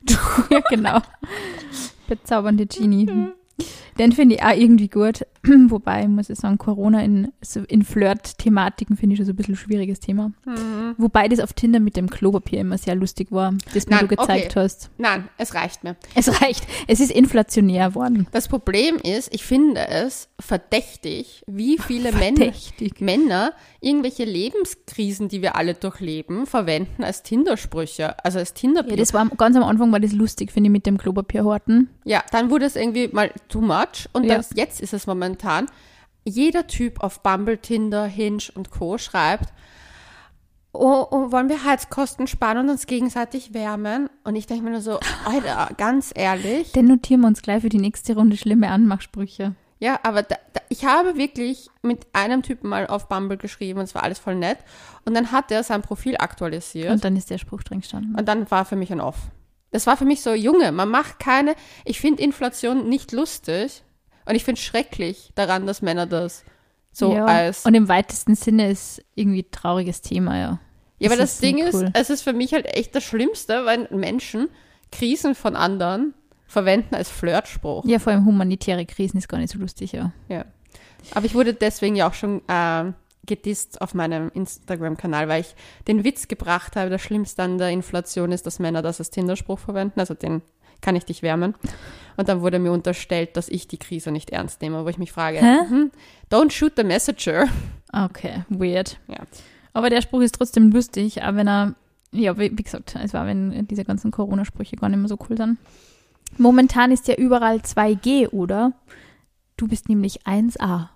[0.50, 1.00] ja, genau.
[2.09, 3.28] Bezaubernde Genie.
[3.99, 5.27] Den finde ich auch irgendwie gut.
[5.68, 7.33] Wobei, muss ich sagen, Corona in,
[7.68, 10.33] in Flirt-Thematiken finde ich schon so ein bisschen ein schwieriges Thema.
[10.44, 10.94] Mhm.
[10.99, 14.16] Wobei das auf Tinder mit dem Klopapier immer sehr lustig war, das mir Nein, du
[14.16, 14.61] gezeigt okay.
[14.61, 14.90] hast.
[14.99, 15.97] Nein, es reicht mir.
[16.14, 16.66] Es reicht.
[16.87, 18.27] Es ist inflationär worden.
[18.31, 23.01] Das Problem ist, ich finde es verdächtig, wie viele Männer, Verdächtig.
[23.01, 29.12] Männer irgendwelche Lebenskrisen, die wir alle durchleben, verwenden als Tindersprüche, also als tinder Ja, das
[29.12, 31.90] war ganz am Anfang war das lustig, finde ich, mit dem Klopapier horten.
[32.05, 34.37] Ja, dann wurde es irgendwie mal too much und Ja.
[34.37, 35.66] das, jetzt ist es momentan,
[36.24, 38.96] jeder Typ auf Bumble, Tinder, Hinge und Co.
[38.98, 39.53] schreibt,
[40.72, 44.09] oh, oh, wollen wir Heizkosten sparen und uns gegenseitig wärmen?
[44.22, 46.70] Und ich denke mir nur so, Alter, ganz ehrlich.
[46.72, 49.57] Den notieren wir uns gleich für die nächste Runde schlimme Anmachsprüche.
[49.80, 53.84] Ja, aber da, da, ich habe wirklich mit einem Typen mal auf Bumble geschrieben und
[53.84, 54.58] es war alles voll nett.
[55.04, 58.14] Und dann hat er sein Profil aktualisiert Und dann ist der Spruch drin gestanden.
[58.16, 59.16] und dann war für mich ein Off.
[59.70, 63.82] Das war für mich so, Junge, man macht keine, ich finde Inflation nicht lustig
[64.24, 66.44] und ich finde schrecklich daran, dass Männer das
[66.90, 67.26] so ja.
[67.26, 67.64] als.
[67.64, 70.60] Und im weitesten Sinne ist irgendwie ein trauriges Thema, ja.
[70.98, 71.90] ja, aber das das, ist Ding nicht ist, cool.
[71.92, 74.48] es ist für mich halt echt das Schlimmste, wenn Menschen
[74.90, 76.14] Krisen von anderen
[76.48, 77.84] verwenden als Flirtspruch.
[77.84, 80.12] Ja, vor allem humanitäre Krisen ist gar nicht so lustig, ja.
[80.28, 80.44] Ja.
[81.14, 82.94] Aber ich wurde deswegen ja auch schon ähm,
[83.26, 85.54] gedisst auf meinem Instagram-Kanal, weil ich
[85.87, 89.61] den Witz gebracht habe, das Schlimmste an der Inflation ist, dass Männer das als Tinderspruch
[89.61, 90.42] verwenden, also den
[90.80, 91.54] kann ich dich wärmen.
[92.16, 95.12] Und dann wurde mir unterstellt, dass ich die Krise nicht ernst nehme, wo ich mich
[95.12, 95.90] frage, mhm,
[96.30, 97.46] don't shoot the messenger.
[97.92, 98.98] Okay, weird.
[99.06, 99.18] Ja.
[99.72, 101.74] Aber der Spruch ist trotzdem lustig, auch wenn er,
[102.12, 105.37] ja, wie, wie gesagt, es war, wenn diese ganzen Corona-Sprüche gar nicht mehr so cool
[105.37, 105.58] sind.
[106.36, 108.72] Momentan ist ja überall 2G, oder?
[109.56, 110.88] Du bist nämlich 1A.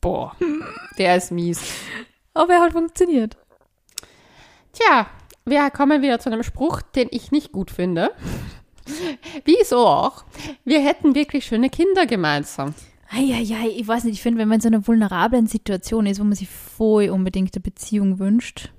[0.00, 0.36] Boah,
[0.98, 1.60] der ist mies.
[2.34, 3.36] Aber er hat funktioniert.
[4.72, 5.06] Tja,
[5.44, 8.10] wir kommen wieder zu einem Spruch, den ich nicht gut finde.
[9.44, 10.24] Wieso auch?
[10.64, 12.74] Wir hätten wirklich schöne Kinder gemeinsam.
[13.10, 16.24] Eieiei, ich weiß nicht, ich finde, wenn man in so einer vulnerablen Situation ist, wo
[16.24, 18.70] man sich voll unbedingt eine Beziehung wünscht.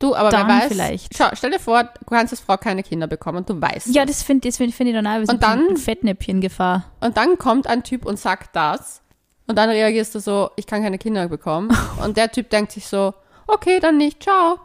[0.00, 1.16] Du, aber Dann wer weiß, vielleicht.
[1.16, 4.04] schau, stell dir vor, du kannst als Frau keine Kinder bekommen und du weißt Ja,
[4.06, 6.84] das finde find, find ich dann auch Und dann- Fettnäpfchen-Gefahr.
[7.00, 9.02] Und dann kommt ein Typ und sagt das
[9.48, 11.70] und dann reagierst du so, ich kann keine Kinder bekommen.
[12.04, 13.12] und der Typ denkt sich so,
[13.48, 14.60] okay, dann nicht, ciao.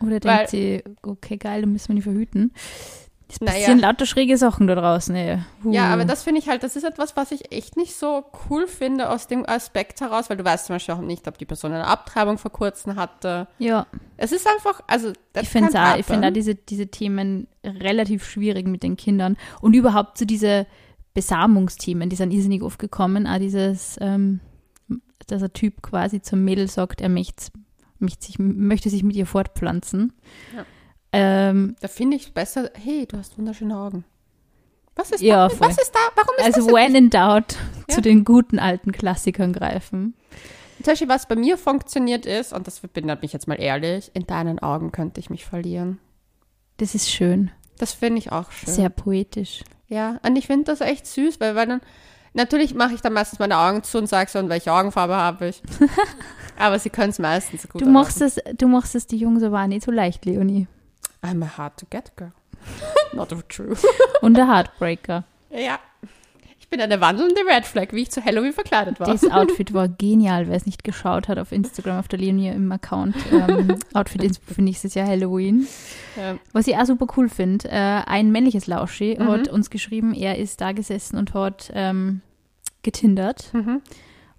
[0.00, 2.52] Oder Weil- denkt sie, okay, geil, dann müssen wir die verhüten.
[3.28, 5.38] Es passieren lauter schräge Sachen da draußen, ey.
[5.64, 5.72] Uh.
[5.72, 8.68] Ja, aber das finde ich halt, das ist etwas, was ich echt nicht so cool
[8.68, 11.72] finde aus dem Aspekt heraus, weil du weißt zum Beispiel auch nicht, ob die Person
[11.72, 13.48] eine Abtreibung vor kurzem hatte.
[13.58, 13.86] Ja.
[14.16, 16.34] Es ist einfach, also das Ich finde auch, ich finde happen.
[16.34, 19.36] diese, diese Themen relativ schwierig mit den Kindern.
[19.60, 20.66] Und überhaupt so diese
[21.12, 23.26] Besamungsthemen, die sind irrsinnig oft gekommen.
[23.26, 24.40] Auch dieses, ähm,
[25.26, 27.50] dass ein Typ quasi zum Mädel sagt, er möchte,
[27.98, 30.12] möchte, sich, möchte sich mit ihr fortpflanzen.
[30.54, 30.64] Ja.
[31.12, 34.04] Ähm, Da finde ich es besser, hey, du hast wunderschöne Augen.
[34.94, 35.54] Was ist Ja, da?
[35.54, 35.68] voll.
[35.68, 35.98] Was ist da?
[36.14, 37.56] Warum ist also das when in doubt
[37.88, 37.94] Ja.
[37.94, 40.14] zu den guten alten Klassikern greifen.
[40.78, 44.26] Zum Beispiel, was bei mir funktioniert ist, und das verbindet mich jetzt mal ehrlich, in
[44.26, 45.98] deinen Augen könnte ich mich verlieren.
[46.78, 48.72] Das ist schön, Das finde ich auch schön.
[48.72, 49.64] sehr poetisch.
[49.88, 51.80] Ja, und ich finde das echt süß, weil, weil dann,
[52.34, 55.48] natürlich mache ich dann meistens meine Augen zu und sage so, und welche Augenfarbe habe
[55.48, 55.62] ich.
[56.58, 59.62] Aber sie können es meistens gut Du machst, es, du machst es die Jungs aber
[59.62, 60.66] auch nicht so leicht, Leonie.
[61.26, 62.32] I'm a hard to get girl.
[63.12, 63.76] Not true.
[64.22, 65.24] Und der Heartbreaker.
[65.50, 65.78] ja.
[66.58, 69.06] Ich bin eine wandelnde Red Flag, wie ich zu Halloween verkleidet war.
[69.06, 72.72] Das Outfit war genial, wer es nicht geschaut hat auf Instagram, auf der Leonie im
[72.72, 73.14] Account.
[73.30, 75.68] Ähm, Outfit ist für nächstes Jahr Halloween.
[76.16, 76.38] Ja.
[76.52, 79.28] Was ich auch super cool finde, äh, ein männliches Lauschi Mhm.
[79.28, 82.20] hat uns geschrieben, er ist da gesessen und hat ähm,
[82.82, 83.54] getindert.
[83.54, 83.80] Mhm.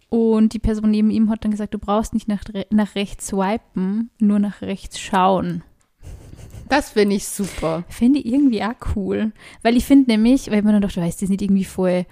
[0.10, 4.10] Und die Person neben ihm hat dann gesagt, du brauchst nicht nach, nach rechts swipen,
[4.20, 5.64] nur nach rechts schauen.
[6.70, 7.84] Das finde ich super.
[7.90, 9.32] Finde ich irgendwie auch cool.
[9.64, 12.06] Weil ich finde nämlich, weil man dann dachte, weißt du, das ist nicht irgendwie voll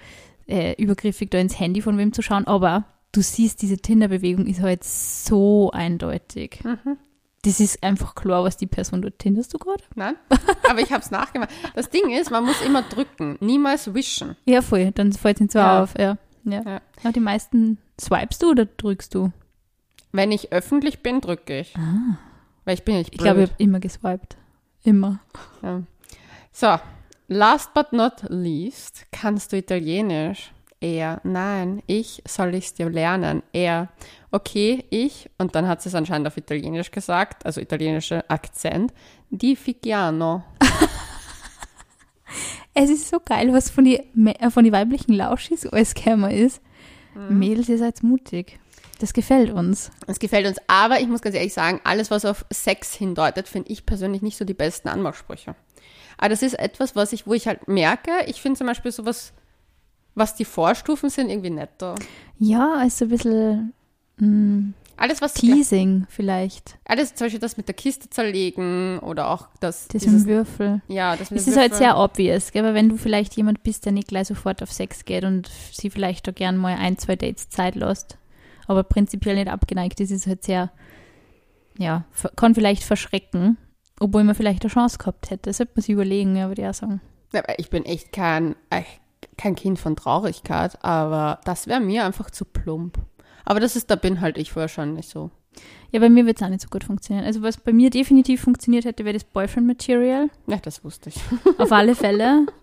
[0.48, 4.60] äh, übergriffig, da ins Handy von wem zu schauen, aber du siehst, diese Tinder-Bewegung ist
[4.60, 6.60] halt so eindeutig.
[6.64, 6.96] Mhm.
[7.42, 9.82] Das ist einfach klar, was die Person dort tinderst du gerade?
[9.94, 10.16] Nein,
[10.68, 11.50] aber ich habe es nachgemacht.
[11.76, 14.36] Das Ding ist, man muss immer drücken, niemals wischen.
[14.46, 14.90] Ja, voll.
[14.92, 15.82] Dann fällt es nicht so Ja.
[15.82, 15.94] auf.
[15.98, 16.18] Ja.
[16.44, 16.62] Ja.
[16.64, 16.80] Ja.
[17.02, 19.30] Aber die meisten swipest du oder drückst du?
[20.12, 21.74] Wenn ich öffentlich bin, drücke ich.
[22.64, 23.24] Weil ich bin nicht Ich blöd.
[23.26, 24.36] glaube, ich habe immer geswiped.
[24.86, 25.18] Immer.
[25.62, 25.82] Ja.
[26.52, 26.78] So,
[27.26, 30.52] last but not least, kannst du Italienisch?
[30.80, 33.42] Er, nein, ich soll es dir lernen.
[33.52, 33.88] Er,
[34.30, 38.94] okay, ich, und dann hat sie es anscheinend auf Italienisch gesagt, also italienischer Akzent,
[39.28, 40.44] di Figiano.
[42.78, 46.60] Es ist so geil, was von die, äh, von die weiblichen Lauschis alles gekommen ist.
[47.14, 47.38] Mhm.
[47.38, 48.58] Mädels, ihr seid mutig.
[48.98, 49.90] Das gefällt uns.
[50.06, 53.70] Es gefällt uns, aber ich muss ganz ehrlich sagen, alles, was auf Sex hindeutet, finde
[53.70, 55.54] ich persönlich nicht so die besten Anmachsprüche.
[56.18, 59.32] Aber das ist etwas, was ich, wo ich halt merke, ich finde zum Beispiel sowas,
[60.14, 61.94] was die Vorstufen sind, irgendwie netter.
[62.38, 63.72] Ja, ist so ein bisschen
[64.16, 66.78] mh, Alles, was Teasing vielleicht.
[66.86, 70.36] Alles zum Beispiel das mit der Kiste zerlegen oder auch das, Das dieses, mit dem
[70.36, 70.80] Würfel.
[70.88, 72.64] ja, das mit Es ist halt sehr obvious, gell?
[72.64, 75.90] aber wenn du vielleicht jemand bist, der nicht gleich sofort auf Sex geht und sie
[75.90, 78.16] vielleicht da gern mal ein, zwei Dates Zeit lässt,
[78.66, 80.70] aber prinzipiell nicht abgeneigt ist, ist es halt sehr,
[81.78, 82.04] ja,
[82.36, 83.56] kann vielleicht verschrecken,
[84.00, 85.50] obwohl man vielleicht eine Chance gehabt hätte.
[85.50, 87.00] Das sollte man sich überlegen, ja, würde ich auch sagen.
[87.32, 88.82] Aber ich bin echt kein, äh,
[89.36, 92.98] kein Kind von Traurigkeit, aber das wäre mir einfach zu plump.
[93.44, 95.30] Aber das ist, da bin halt ich wahrscheinlich so.
[95.92, 97.24] Ja, bei mir wird es auch nicht so gut funktionieren.
[97.24, 100.30] Also was bei mir definitiv funktioniert hätte, wäre das Boyfriend-Material.
[100.46, 101.16] Ja, das wusste ich.
[101.58, 102.46] Auf alle Fälle.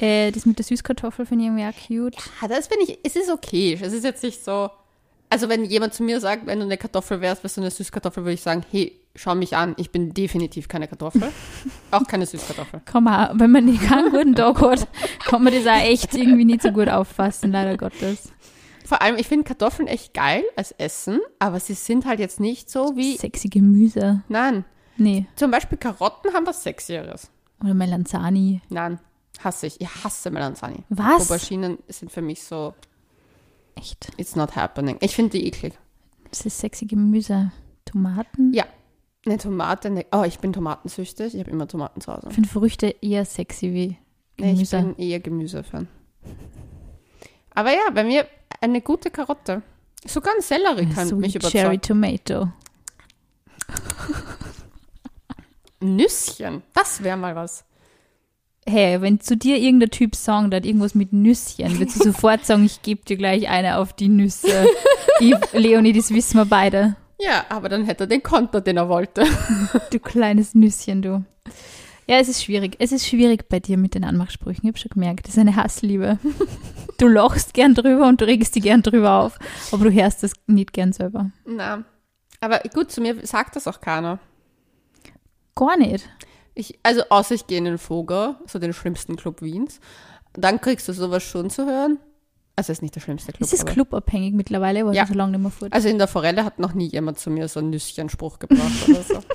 [0.00, 2.16] Äh, das mit der Süßkartoffel finde ich irgendwie auch cute.
[2.42, 3.78] Ja, das finde ich, es ist okay.
[3.80, 4.68] Es ist jetzt nicht so,
[5.30, 8.24] also wenn jemand zu mir sagt, wenn du eine Kartoffel wärst, wärst du eine Süßkartoffel,
[8.24, 11.32] würde ich sagen, hey, schau mich an, ich bin definitiv keine Kartoffel.
[11.90, 12.82] auch keine Süßkartoffel.
[12.84, 14.88] Kann man, wenn man nicht keinen guten Tag hat,
[15.24, 18.32] kann man das auch echt irgendwie nicht so gut auffassen, leider Gottes.
[18.84, 22.70] Vor allem, ich finde Kartoffeln echt geil als Essen, aber sie sind halt jetzt nicht
[22.70, 24.22] so wie, Sexy Gemüse.
[24.28, 24.64] nein.
[24.98, 25.26] Nee.
[25.36, 27.30] Zum Beispiel Karotten haben was Sexieres.
[27.62, 28.62] Oder Melanzani.
[28.70, 28.98] Nein,
[29.44, 29.78] hasse ich.
[29.80, 30.84] Ich hasse Melanzani.
[30.88, 31.30] Was?
[31.30, 32.74] Auberginen sind für mich so,
[33.76, 34.10] Echt?
[34.16, 34.96] it's not happening.
[35.00, 35.74] Ich finde die eklig.
[36.30, 37.52] Das ist sexy Gemüse.
[37.84, 38.52] Tomaten?
[38.52, 38.64] Ja.
[39.24, 41.34] Eine Tomate, ne, oh, ich bin tomatensüchtig.
[41.34, 42.26] Ich habe immer Tomaten zu Hause.
[42.28, 43.96] Ich finde Früchte eher sexy wie
[44.38, 44.76] Nee, ich Gemüse.
[44.82, 45.88] bin eher Gemüsefan.
[47.50, 48.26] Aber ja, bei mir
[48.60, 49.62] eine gute Karotte.
[50.06, 51.82] Sogar ein Sellerie kann so mich wie Cherry überzeugen.
[52.26, 52.52] Tomato.
[55.80, 57.64] Nüsschen, das wäre mal was.
[58.68, 62.64] Hey, wenn zu dir irgendein Typ sagt, hat irgendwas mit Nüsschen, würdest du sofort sagen,
[62.64, 64.66] ich gebe dir gleich eine auf die Nüsse.
[65.20, 66.96] Die, Leonie, das wissen wir beide.
[67.20, 69.24] Ja, aber dann hätte er den Konter, den er wollte.
[69.90, 71.24] Du kleines Nüsschen, du.
[72.08, 72.76] Ja, es ist schwierig.
[72.78, 74.64] Es ist schwierig bei dir mit den Anmachsprüchen.
[74.64, 76.18] Ich habe schon gemerkt, das ist eine Hassliebe.
[76.98, 79.38] Du lachst gern drüber und du regst dich gern drüber auf,
[79.70, 81.30] aber du hörst das nicht gern selber.
[81.44, 81.84] Na,
[82.40, 84.18] aber gut, zu mir sagt das auch keiner.
[85.54, 86.08] Gar nicht.
[86.58, 89.78] Ich, also außer ich gehe in den Vogel, so den schlimmsten Club Wiens.
[90.32, 91.98] Dann kriegst du sowas schon zu hören.
[92.56, 93.46] Also ist nicht der schlimmste Club.
[93.46, 95.06] Es ist aber- clubabhängig mittlerweile, weil Ja.
[95.06, 95.72] so lange nicht mehr fort.
[95.74, 99.02] Also in der Forelle hat noch nie jemand zu mir so einen Nüsschenspruch gebracht oder
[99.02, 99.20] so.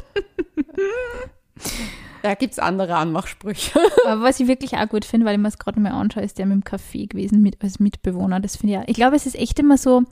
[2.23, 3.79] Da gibt es andere Anmachsprüche.
[4.05, 6.37] Aber was ich wirklich auch gut finde, weil ich mir es gerade mal anschaue, ist
[6.37, 8.39] der mit dem Café gewesen mit, als Mitbewohner.
[8.39, 8.87] Das finde ich auch.
[8.87, 10.03] Ich glaube, es ist echt immer so,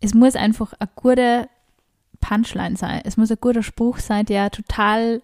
[0.00, 1.48] es muss einfach eine gute
[2.20, 3.02] Punchline sein.
[3.04, 5.22] Es muss ein guter Spruch sein, der total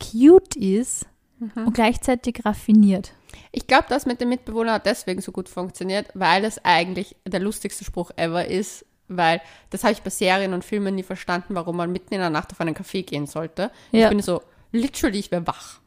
[0.00, 1.06] cute ist
[1.40, 1.66] Mhm.
[1.68, 3.12] und gleichzeitig raffiniert.
[3.52, 7.38] Ich glaube, das mit dem Mitbewohner hat deswegen so gut funktioniert, weil es eigentlich der
[7.38, 9.40] lustigste Spruch ever ist, weil
[9.70, 12.50] das habe ich bei Serien und Filmen nie verstanden, warum man mitten in der Nacht
[12.50, 13.70] auf einen Café gehen sollte.
[13.92, 14.08] Ich Ja.
[14.08, 14.42] bin so,
[14.72, 15.78] literally, ich wäre wach.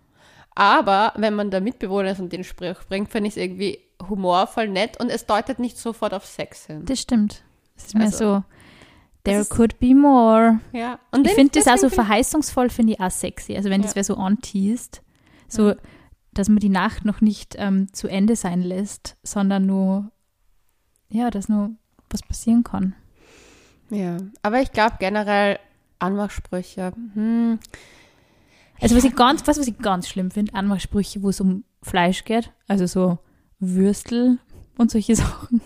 [0.56, 4.70] Aber wenn man der Mitbewohner ist und den Spruch bringt, finde ich es irgendwie humorvoll
[4.70, 6.86] nett und es deutet nicht sofort auf Sex hin.
[6.86, 7.44] Das stimmt.
[7.76, 8.44] Es ist mehr Also, so,
[9.24, 10.60] there could be more.
[10.74, 11.00] Ja.
[11.12, 13.56] Und ich finde das auch so deswegen find verheißungsvoll, finde ich auch sexy.
[13.56, 13.96] Also wenn das Ja.
[13.98, 15.02] wer so anteast,
[15.48, 15.76] so, Ja.
[16.34, 20.12] dass man die Nacht noch nicht ähm, zu Ende sein lässt, sondern nur,
[21.10, 21.72] ja, dass nur
[22.10, 22.96] was passieren kann.
[23.90, 24.18] Ja.
[24.42, 25.60] Aber ich glaube generell
[26.00, 26.94] Anmachsprüche.
[27.14, 27.60] Hm,
[28.82, 32.24] Also was ich ganz, was, was ich ganz schlimm finde, Anmachsprüche, wo es um Fleisch
[32.26, 33.20] geht, also so
[33.60, 34.40] Würstel
[34.78, 35.62] und solche Sachen.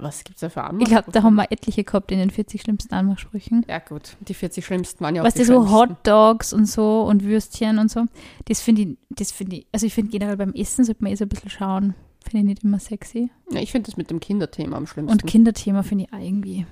[0.00, 0.90] Was gibt es da für Ich Anmachsprüche?
[1.02, 3.64] glaube, da haben wir etliche gehabt in den 40 schlimmsten Anmachsprüchen.
[3.68, 5.70] Ja gut, die 40 schlimmsten waren ja auch Was die die so.
[5.70, 8.04] Hot Dogs und so und Würstchen und so,
[8.46, 11.16] das finde ich, das finde ich, also ich finde generell beim Essen sollte man eh
[11.16, 11.94] so ein bisschen schauen.
[12.24, 13.30] Finde ich nicht immer sexy.
[13.50, 15.12] Ja, ich finde das mit dem Kinderthema am schlimmsten.
[15.12, 16.66] Und Kinderthema finde ich auch irgendwie.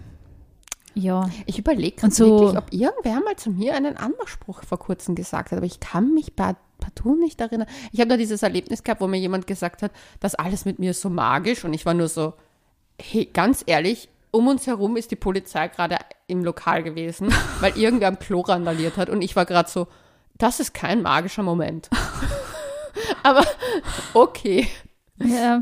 [0.94, 1.28] Ja.
[1.46, 5.58] Ich überlege so- wirklich, ob irgendwer mal zu mir einen Anmachspruch vor kurzem gesagt hat,
[5.58, 7.68] aber ich kann mich par- partout nicht erinnern.
[7.92, 10.90] Ich habe da dieses Erlebnis gehabt, wo mir jemand gesagt hat, das alles mit mir
[10.92, 12.32] ist so magisch und ich war nur so,
[13.00, 18.08] hey, ganz ehrlich, um uns herum ist die Polizei gerade im Lokal gewesen, weil irgendwer
[18.08, 19.86] am Klo randaliert hat und ich war gerade so,
[20.38, 21.88] das ist kein magischer Moment.
[23.22, 23.44] aber
[24.14, 24.68] okay.
[25.18, 25.60] ja.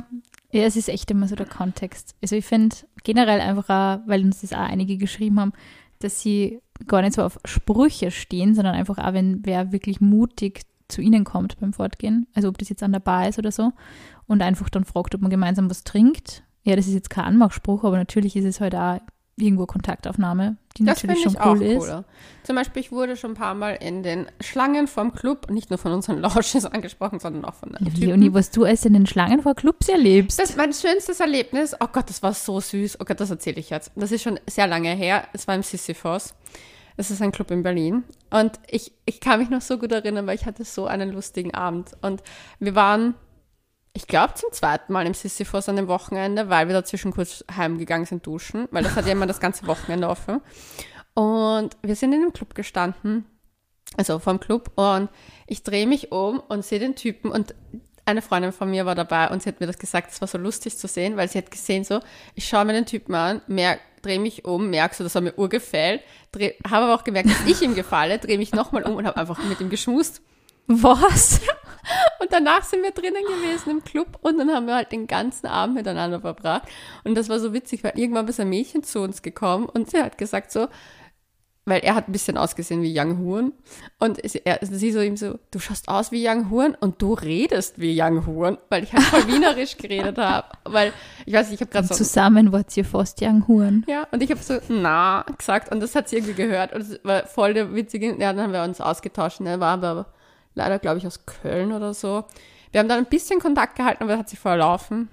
[0.53, 2.15] Ja, es ist echt immer so der Kontext.
[2.23, 5.53] Also ich finde generell einfach auch, weil uns das auch einige geschrieben haben,
[5.99, 10.63] dass sie gar nicht so auf Sprüche stehen, sondern einfach auch, wenn wer wirklich mutig
[10.87, 13.73] zu ihnen kommt beim Fortgehen, also ob das jetzt an der Bar ist oder so,
[14.27, 16.45] und einfach dann fragt, ob man gemeinsam was trinkt.
[16.65, 18.99] Ja, das ist jetzt kein Anmachspruch, aber natürlich ist es halt auch
[19.37, 21.79] irgendwo Kontaktaufnahme, die Das natürlich schon ich cool auch ist.
[21.81, 22.05] cooler.
[22.45, 25.79] Zum Beispiel, ich wurde schon ein paar Mal in den Schlangen vom Club, nicht nur
[25.79, 27.97] von unseren Lounges angesprochen, sondern auch von Typen.
[27.97, 30.39] Leonie, was du alles in den Schlangen vor Clubs erlebst.
[30.39, 33.01] Das mein schönstes Erlebnis, oh Gott, das war so süß.
[33.01, 33.91] Oh Gott, das erzähle ich jetzt.
[33.97, 35.25] Das ist schon sehr lange her.
[35.33, 36.35] Es war im Sisyphos.
[36.97, 38.05] Es ist ein Club in Berlin.
[38.31, 41.53] Und ich, ich kann mich noch so gut erinnern, weil ich hatte so einen lustigen
[41.53, 41.91] Abend.
[42.03, 42.23] Und
[42.61, 43.15] wir waren,
[43.97, 48.07] ich glaube, zum zweiten Mal im Sisyphos an dem Wochenende, weil wir dazwischen kurz heimgegangen
[48.07, 50.41] sind duschen, weil das hat ja immer das ganze Wochenende offen.
[51.15, 53.25] Und wir sind in dem Club gestanden,
[53.97, 55.09] also vom Club, und
[55.47, 57.55] ich drehe mich um und sehe den Typen und
[58.05, 60.39] eine Freundin von mir war dabei und sie hat mir das gesagt, es war so
[60.39, 62.01] lustig zu sehen, weil sie hat gesehen so,
[62.35, 63.41] ich schaue mir den Typen an,
[64.03, 66.03] drehe mich um, merke so, dass er mir urgefällt,
[66.35, 69.43] habe aber auch gemerkt, dass ich ihm gefalle, drehe mich nochmal um und habe einfach
[69.45, 70.21] mit ihm geschmust.
[70.67, 71.41] Was?
[72.21, 75.47] Und danach sind wir drinnen gewesen im Club und dann haben wir halt den ganzen
[75.47, 76.63] Abend miteinander verbracht.
[77.05, 79.99] Und das war so witzig, weil irgendwann ist ein Mädchen zu uns gekommen und sie
[80.03, 80.69] hat gesagt so,
[81.67, 83.53] weil er hat ein bisschen ausgesehen wie Young Huren.
[83.99, 87.15] Und sie, er, sie so ihm so, du schaust aus wie Young Huren und du
[87.15, 90.49] redest wie Young Huren, weil ich halt voll wienerisch geredet habe.
[90.65, 90.93] Weil,
[91.25, 93.85] ich weiß nicht, ich habe gerade so, Zusammen wart ihr fast Young Huren.
[93.89, 97.01] ja, und ich habe so, na, gesagt und das hat sie irgendwie gehört und es
[97.03, 100.07] war voll der witzige, ja, dann haben wir uns ausgetauscht, er war aber
[100.55, 102.25] leider, glaube ich, aus Köln oder so.
[102.73, 105.09] Wir haben dann ein bisschen Kontakt gehalten, aber er hat sich verlaufen.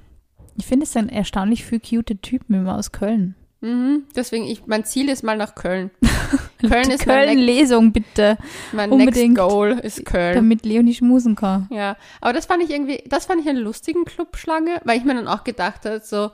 [0.58, 3.36] Ich finde es sind erstaunlich viel cute Typen immer aus Köln.
[3.62, 5.92] Mhm, deswegen, ich, mein Ziel ist mal nach Köln.
[6.68, 8.38] Köln ist Köln-Lesung bitte,
[8.72, 9.38] mein unbedingt.
[9.38, 10.36] next goal, ist Köln.
[10.36, 11.68] damit Leonie schmusen kann.
[11.72, 15.14] Ja, aber das fand ich irgendwie, das fand ich einen lustigen Clubschlange, weil ich mir
[15.14, 16.32] dann auch gedacht habe, so,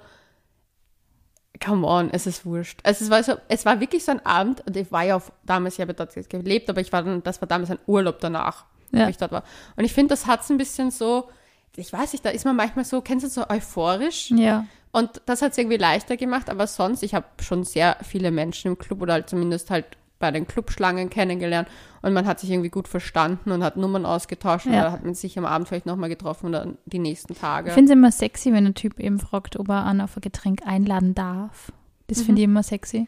[1.64, 2.80] come on, es ist wurscht.
[2.84, 5.32] Also es war so, es war wirklich so ein Abend und ich war ja auf,
[5.46, 8.66] damals, ich habe dort gelebt, aber ich war dann, das war damals ein Urlaub danach,
[8.92, 9.06] Ja.
[9.06, 9.44] wo ich dort war.
[9.76, 11.30] Und ich finde, das hat es ein bisschen so,
[11.76, 14.32] ich weiß nicht, da ist man manchmal so, kennst du so euphorisch?
[14.32, 14.66] Ja.
[14.92, 18.70] Und das hat es irgendwie leichter gemacht, aber sonst, ich habe schon sehr viele Menschen
[18.72, 19.86] im Club oder halt zumindest halt
[20.20, 21.68] bei den Clubschlangen kennengelernt
[22.02, 24.72] und man hat sich irgendwie gut verstanden und hat Nummern ausgetauscht Ja.
[24.72, 27.68] oder hat man sich am Abend vielleicht nochmal getroffen oder die nächsten Tage.
[27.70, 30.22] Ich finde es immer sexy, wenn ein Typ eben fragt, ob er einen auf ein
[30.22, 31.72] Getränk einladen darf.
[32.08, 33.08] Das finde ich immer sexy.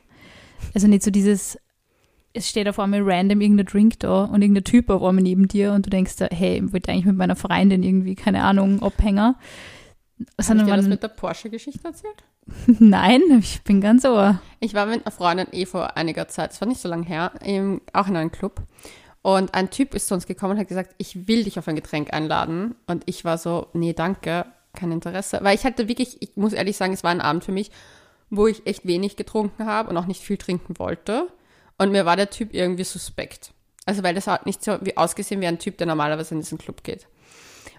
[0.76, 1.58] Also nicht so dieses,
[2.34, 5.74] es steht auf einmal random irgendein Drink da und irgendein Typ auf einmal neben dir
[5.74, 9.36] und du denkst da, hey, ich wollte eigentlich mit meiner Freundin irgendwie, keine Ahnung, Abhänger.
[10.38, 12.24] Ich Sondern dir das mit der Porsche-Geschichte erzählt?
[12.80, 14.42] nein, ich bin ganz ohr.
[14.60, 17.32] Ich war mit einer Freundin eh vor einiger Zeit, es war nicht so lange her,
[17.44, 18.62] im, auch in einem Club.
[19.22, 21.76] Und ein Typ ist zu uns gekommen und hat gesagt, ich will dich auf ein
[21.76, 22.76] Getränk einladen.
[22.88, 25.40] Und ich war so, nee, danke, kein Interesse.
[25.42, 27.72] Weil ich hatte wirklich, ich muss ehrlich sagen, es war ein Abend für mich,
[28.30, 31.28] wo ich echt wenig getrunken habe und auch nicht viel trinken wollte.
[31.80, 33.52] Und mir war der Typ irgendwie suspekt.
[33.86, 36.60] Also weil das hat nicht so wie ausgesehen wie ein Typ, der normalerweise in diesen
[36.60, 37.08] Club geht.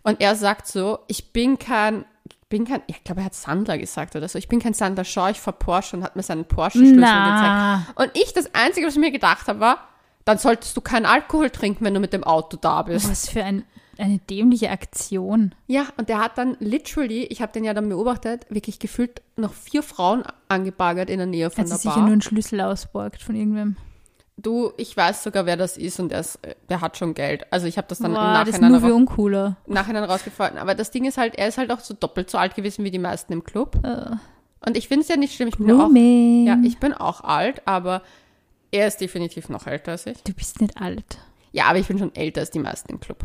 [0.03, 3.79] Und er sagt so, ich bin kein, ich bin kein, ich glaube, er hat Sandler
[3.79, 6.47] gesagt oder so, ich bin kein Sandler Shaw, ich fahr Porsche und hat mir seinen
[6.47, 7.83] Porsche-Schlüssel gezeigt.
[7.97, 9.89] Und ich, das Einzige, was ich mir gedacht habe, war,
[10.25, 13.11] dann solltest du keinen Alkohol trinken, wenn du mit dem Auto da bist.
[13.11, 13.65] Was für ein,
[13.99, 15.55] eine dämliche Aktion.
[15.67, 19.53] Ja, und der hat dann literally, ich habe den ja dann beobachtet, wirklich gefühlt noch
[19.53, 22.05] vier Frauen angebaggert in der Nähe von Hat der sicher Bar.
[22.05, 23.77] nur einen Schlüssel ausborgt von irgendwem.
[24.43, 26.39] Du, ich weiß sogar, wer das ist und der, ist,
[26.69, 27.47] der hat schon Geld.
[27.53, 29.57] Also ich habe das dann Boah, im das ist Nachhinein, raus, uncooler.
[29.67, 30.59] Nachhinein rausgefunden.
[30.59, 32.91] Aber das Ding ist halt, er ist halt auch so doppelt so alt gewesen wie
[32.91, 33.79] die meisten im Club.
[33.85, 34.17] Äh,
[34.67, 35.49] Und ich finde es ja nicht schlimm.
[35.49, 38.03] Ich bin ja auch, ja, ich bin auch alt, aber
[38.71, 40.23] er ist definitiv noch älter als ich.
[40.23, 41.19] du bist nicht alt.
[41.53, 43.25] Ja, aber ich bin schon älter als die meisten im Club.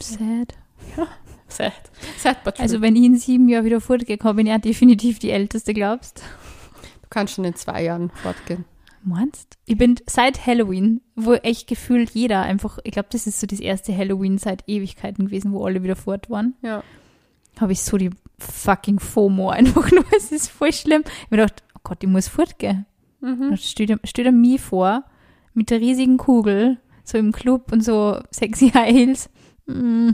[0.00, 0.54] Sad.
[1.48, 1.72] Sad.
[2.18, 2.62] Sad but true.
[2.62, 6.18] Also wenn ich in sieben Jahren wieder fortgekommen bin, ja definitiv die Älteste, glaubst
[7.02, 8.64] du kannst schon in zwei Jahren fortgehen.
[9.04, 9.58] Meinst?
[9.66, 13.58] Ich bin seit Halloween, wo echt gefühlt jeder einfach, ich glaube, das ist so das
[13.60, 16.82] erste Halloween seit Ewigkeiten gewesen, wo alle wieder fort waren, Ja.
[17.60, 20.04] habe ich so die fucking FOMO einfach nur.
[20.16, 21.02] Es ist voll schlimm.
[21.04, 22.86] Ich habe mir gedacht, oh Gott, ich muss fortgehen.
[23.20, 23.50] Mhm.
[23.50, 23.90] Er- steht
[24.26, 25.04] er mir vor,
[25.54, 29.30] mit der riesigen Kugel, so im Club und so sexy High Heels.
[29.66, 30.10] Mm,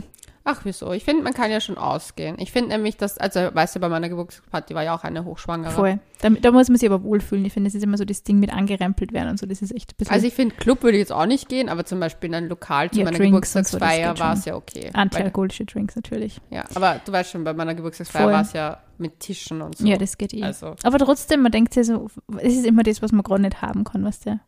[0.51, 0.91] Ach, wieso?
[0.93, 2.37] Ich finde, man kann ja schon ausgehen.
[2.39, 5.71] Ich finde nämlich, dass, also, weißt du, bei meiner Geburtstagsparty war ja auch eine Hochschwangere.
[5.71, 5.99] voll.
[6.21, 7.45] Da, da muss man sich aber wohlfühlen.
[7.45, 9.45] Ich finde, das ist immer so das Ding mit angerempelt werden und so.
[9.45, 11.69] Das ist echt ein bisschen Also ich finde, Club würde ich jetzt auch nicht gehen,
[11.69, 14.45] aber zum Beispiel in ein Lokal zu Ja, meiner Drinks so, Geburtstagsfeier geht war es
[14.45, 14.89] ja okay.
[14.93, 16.41] Antialkoholische Drinks natürlich.
[16.49, 19.85] ja, aber du weißt schon, bei meiner Geburtstagsfeier war es ja mit Tischen und so.
[19.85, 20.43] Ja, das geht eh.
[20.43, 23.61] Also, Aber trotzdem, man denkt sich so, es ist immer das, was man gerade nicht
[23.61, 24.39] haben kann, weißt du?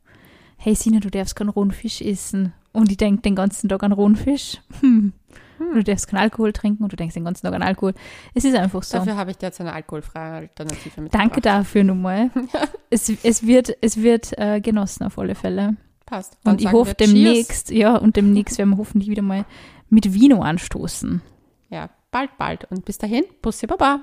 [0.58, 2.54] Hey Sina, du darfst keinen rohen Fisch essen.
[2.74, 4.62] Und ich denke den ganzen Tag an rohen Fisch.
[4.82, 5.14] Hm.
[5.74, 7.94] Du darfst keinen Alkohol trinken und du denkst den ganzen Tag an Alkohol.
[8.34, 8.98] Es ist einfach so.
[8.98, 11.14] dafür habe ich dir jetzt eine alkoholfreie Alternative mitgebracht.
[11.14, 12.30] Danke dafür nochmal.
[12.90, 15.78] es, es wird, es wird äh, genossen auf alle Fälle.
[16.06, 16.38] Passt.
[16.44, 17.12] Dann Und ich hoffe Cheers.
[17.12, 19.46] demnächst, ja, und demnächst werden wir hoffentlich wieder mal
[19.90, 21.22] mit Vino anstoßen.
[21.70, 22.66] Ja, bald, bald.
[22.70, 24.02] Und bis dahin, Bussi Baba.